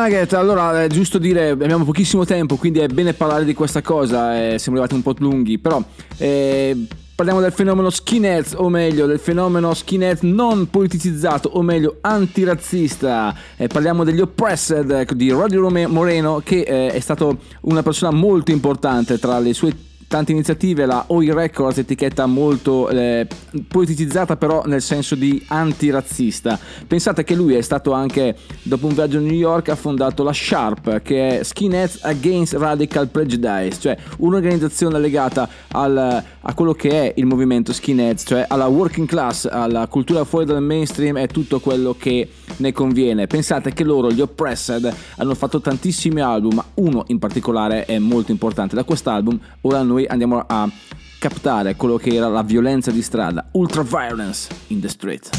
Nugget, 0.00 0.32
allora 0.34 0.82
è 0.82 0.84
eh, 0.84 0.88
giusto 0.88 1.18
dire, 1.18 1.48
abbiamo 1.48 1.84
pochissimo 1.84 2.24
tempo, 2.24 2.56
quindi 2.56 2.78
è 2.78 2.86
bene 2.86 3.14
parlare 3.14 3.44
di 3.44 3.52
questa 3.52 3.82
cosa, 3.82 4.52
eh, 4.52 4.58
siamo 4.60 4.78
arrivati 4.80 4.94
un 4.94 5.02
po' 5.02 5.12
lunghi, 5.18 5.58
però 5.58 5.82
eh, 6.18 6.86
parliamo 7.16 7.40
del 7.40 7.50
fenomeno 7.50 7.90
skinhead, 7.90 8.52
o 8.58 8.68
meglio 8.68 9.06
del 9.06 9.18
fenomeno 9.18 9.74
skinhead 9.74 10.18
non 10.20 10.68
politicizzato, 10.70 11.48
o 11.48 11.62
meglio 11.62 11.98
antirazzista, 12.00 13.34
eh, 13.56 13.66
parliamo 13.66 14.04
degli 14.04 14.20
oppressed 14.20 14.88
eh, 14.88 15.04
di 15.16 15.30
Roddy 15.30 15.56
Moreno 15.88 16.42
che 16.44 16.60
eh, 16.60 16.92
è 16.92 17.00
stato 17.00 17.38
una 17.62 17.82
persona 17.82 18.16
molto 18.16 18.52
importante 18.52 19.18
tra 19.18 19.40
le 19.40 19.52
sue 19.52 19.74
tante 20.08 20.32
iniziative, 20.32 20.86
la 20.86 21.04
OI 21.08 21.32
Records, 21.32 21.76
etichetta 21.76 22.24
molto 22.24 22.88
eh, 22.88 23.26
politicizzata 23.68 24.36
però 24.36 24.62
nel 24.64 24.80
senso 24.80 25.14
di 25.14 25.40
antirazzista. 25.48 26.58
Pensate 26.86 27.22
che 27.24 27.34
lui 27.34 27.54
è 27.54 27.60
stato 27.60 27.92
anche, 27.92 28.34
dopo 28.62 28.86
un 28.86 28.94
viaggio 28.94 29.18
a 29.18 29.20
New 29.20 29.32
York, 29.34 29.68
ha 29.68 29.76
fondato 29.76 30.22
la 30.24 30.32
Sharp, 30.32 31.02
che 31.02 31.40
è 31.40 31.42
Skinheads 31.42 31.98
Against 32.04 32.54
Radical 32.54 33.08
Prejudice, 33.08 33.78
cioè 33.78 33.96
un'organizzazione 34.18 34.98
legata 34.98 35.46
al, 35.68 36.24
a 36.40 36.54
quello 36.54 36.72
che 36.72 36.90
è 36.90 37.12
il 37.16 37.26
movimento 37.26 37.74
skinheads, 37.74 38.24
cioè 38.26 38.46
alla 38.48 38.66
working 38.66 39.06
class, 39.06 39.44
alla 39.46 39.86
cultura 39.88 40.24
fuori 40.24 40.46
dal 40.46 40.62
mainstream 40.62 41.18
e 41.18 41.26
tutto 41.26 41.60
quello 41.60 41.94
che 41.98 42.28
ne 42.56 42.72
conviene. 42.72 43.26
Pensate 43.26 43.74
che 43.74 43.84
loro, 43.84 44.10
gli 44.10 44.22
Oppressed, 44.22 44.90
hanno 45.16 45.34
fatto 45.34 45.60
tantissimi 45.60 46.22
album, 46.22 46.54
ma 46.54 46.64
uno 46.74 47.04
in 47.08 47.18
particolare 47.18 47.84
è 47.84 47.98
molto 47.98 48.30
importante. 48.30 48.74
Da 48.74 48.84
quest'album 48.84 49.38
ora 49.62 49.82
noi 49.82 49.97
noi 49.98 50.06
andiamo 50.08 50.44
a 50.46 50.70
captare 51.18 51.74
quello 51.74 51.96
che 51.96 52.14
era 52.14 52.28
la 52.28 52.42
violenza 52.42 52.92
di 52.92 53.02
strada, 53.02 53.46
ultra 53.52 53.82
violence 53.82 54.48
in 54.68 54.80
the 54.80 54.88
streets. 54.88 55.30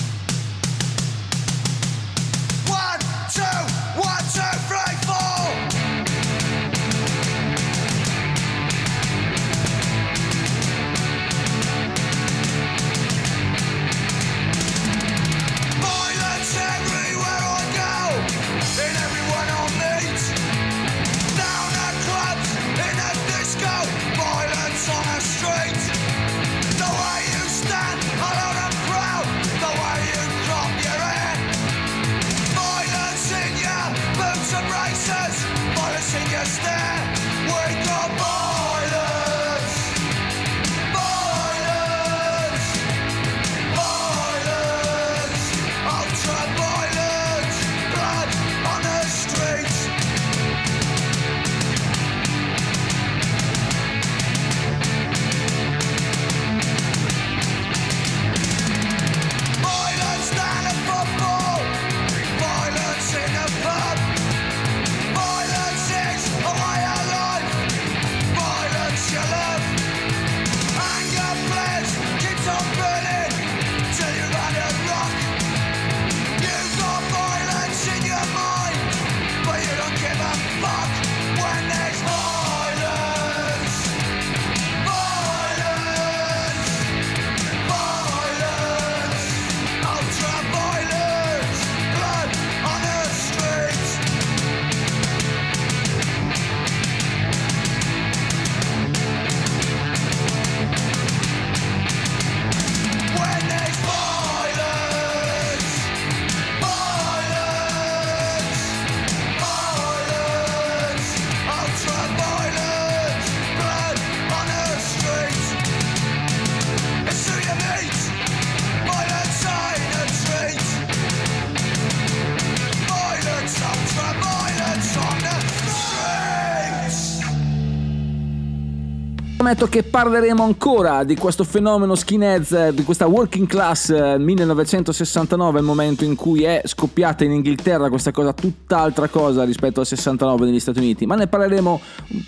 prometto 129.50 129.68
che 129.68 129.82
parleremo 129.84 130.44
ancora 130.44 131.04
di 131.04 131.16
questo 131.16 131.44
fenomeno 131.44 131.96
skinheads, 131.96 132.52
eh, 132.52 132.72
di 132.74 132.84
questa 132.84 133.08
working 133.08 133.48
class 133.48 133.90
1969, 134.18 135.58
eh, 135.58 135.62
il 135.62 135.66
momento 135.66 136.04
in 136.04 136.14
cui 136.16 136.44
è 136.44 136.62
scoppiata 136.66 137.24
in 137.24 137.32
Inghilterra 137.32 137.90
questa 137.90 138.12
cosa 138.12 138.32
tutt'altra 138.34 139.08
cosa 139.08 139.44
rispetto 139.46 139.80
al 139.80 139.88
69 139.88 140.46
negli 140.46 140.60
Stati 140.60 140.78
Uniti, 140.78 141.06
ma 141.08 141.16
ne 141.16 141.26
parleremo 141.28 141.80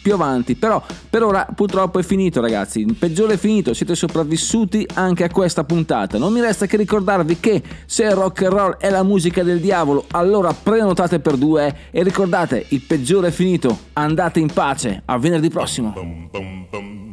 più 0.02 0.14
avanti. 0.16 0.56
Però 0.56 0.82
per 1.12 1.22
ora 1.24 1.46
purtroppo 1.56 2.00
è 2.00 2.04
finito 2.04 2.42
ragazzi, 2.42 2.80
il 2.80 2.96
peggiore 2.96 3.34
è 3.34 3.38
finito, 3.38 3.74
siete 3.76 3.94
sopravvissuti 3.94 4.88
anche 4.96 5.24
a 5.24 5.30
questa 5.30 5.64
puntata. 5.64 6.18
Non 6.18 6.34
mi 6.34 6.42
resta 6.42 6.66
che 6.66 6.76
ricordarvi 6.78 7.40
che 7.40 7.62
se 7.86 8.12
rock 8.14 8.42
and 8.46 8.52
roll 8.54 8.78
è 8.78 8.90
la 8.90 9.04
musica 9.04 9.44
del 9.44 9.60
diavolo, 9.60 10.06
allora 10.12 10.52
prenotate 10.54 11.20
per 11.20 11.36
due 11.38 11.76
e 11.92 12.02
ricordate, 12.04 12.66
il 12.70 12.82
peggiore 12.82 13.28
è 13.28 13.32
finito, 13.32 13.78
andate 13.94 14.40
in 14.40 14.52
pace, 14.52 15.04
a 15.06 15.18
venerdì 15.20 15.50
prossimo. 15.50 15.92
Boom, 15.92 16.28
boom, 16.32 16.66
boom. 16.72 17.10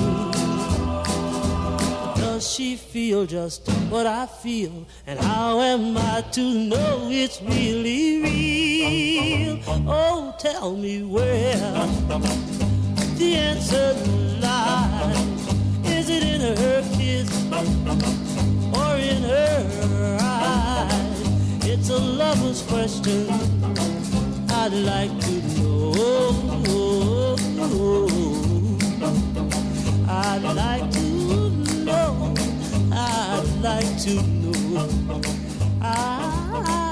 Does 2.24 2.44
she 2.54 2.78
feel 2.78 3.26
just 3.26 3.68
what 3.92 4.06
I 4.08 4.26
feel? 4.44 4.86
And 5.06 5.20
how 5.20 5.60
am 5.60 5.98
I 5.98 6.22
to 6.38 6.44
know 6.72 6.94
it's 7.24 7.38
really 7.42 8.04
real? 8.28 9.60
Oh, 10.04 10.34
tell 10.40 10.72
me 10.86 10.96
where 11.04 11.58
the 13.22 13.30
answer 13.52 13.90
lies. 14.40 15.38
Is 15.98 16.06
it 16.16 16.24
in 16.34 16.42
her 16.62 16.78
kiss 16.98 17.30
or 18.82 18.92
in 19.12 19.22
her 19.34 20.18
eyes? 20.22 21.09
It's 21.92 21.98
a 21.98 22.04
lover's 22.04 22.62
question 22.62 23.28
I'd 24.48 24.74
like 24.74 25.20
to 25.22 25.42
know. 25.58 26.36
I'd 30.08 30.44
like 30.44 30.92
to 30.92 31.50
know. 31.84 32.36
I'd 32.92 33.62
like 33.64 34.00
to 34.04 34.22
know. 34.22 35.22
I 35.82 35.82
ah. 36.62 36.89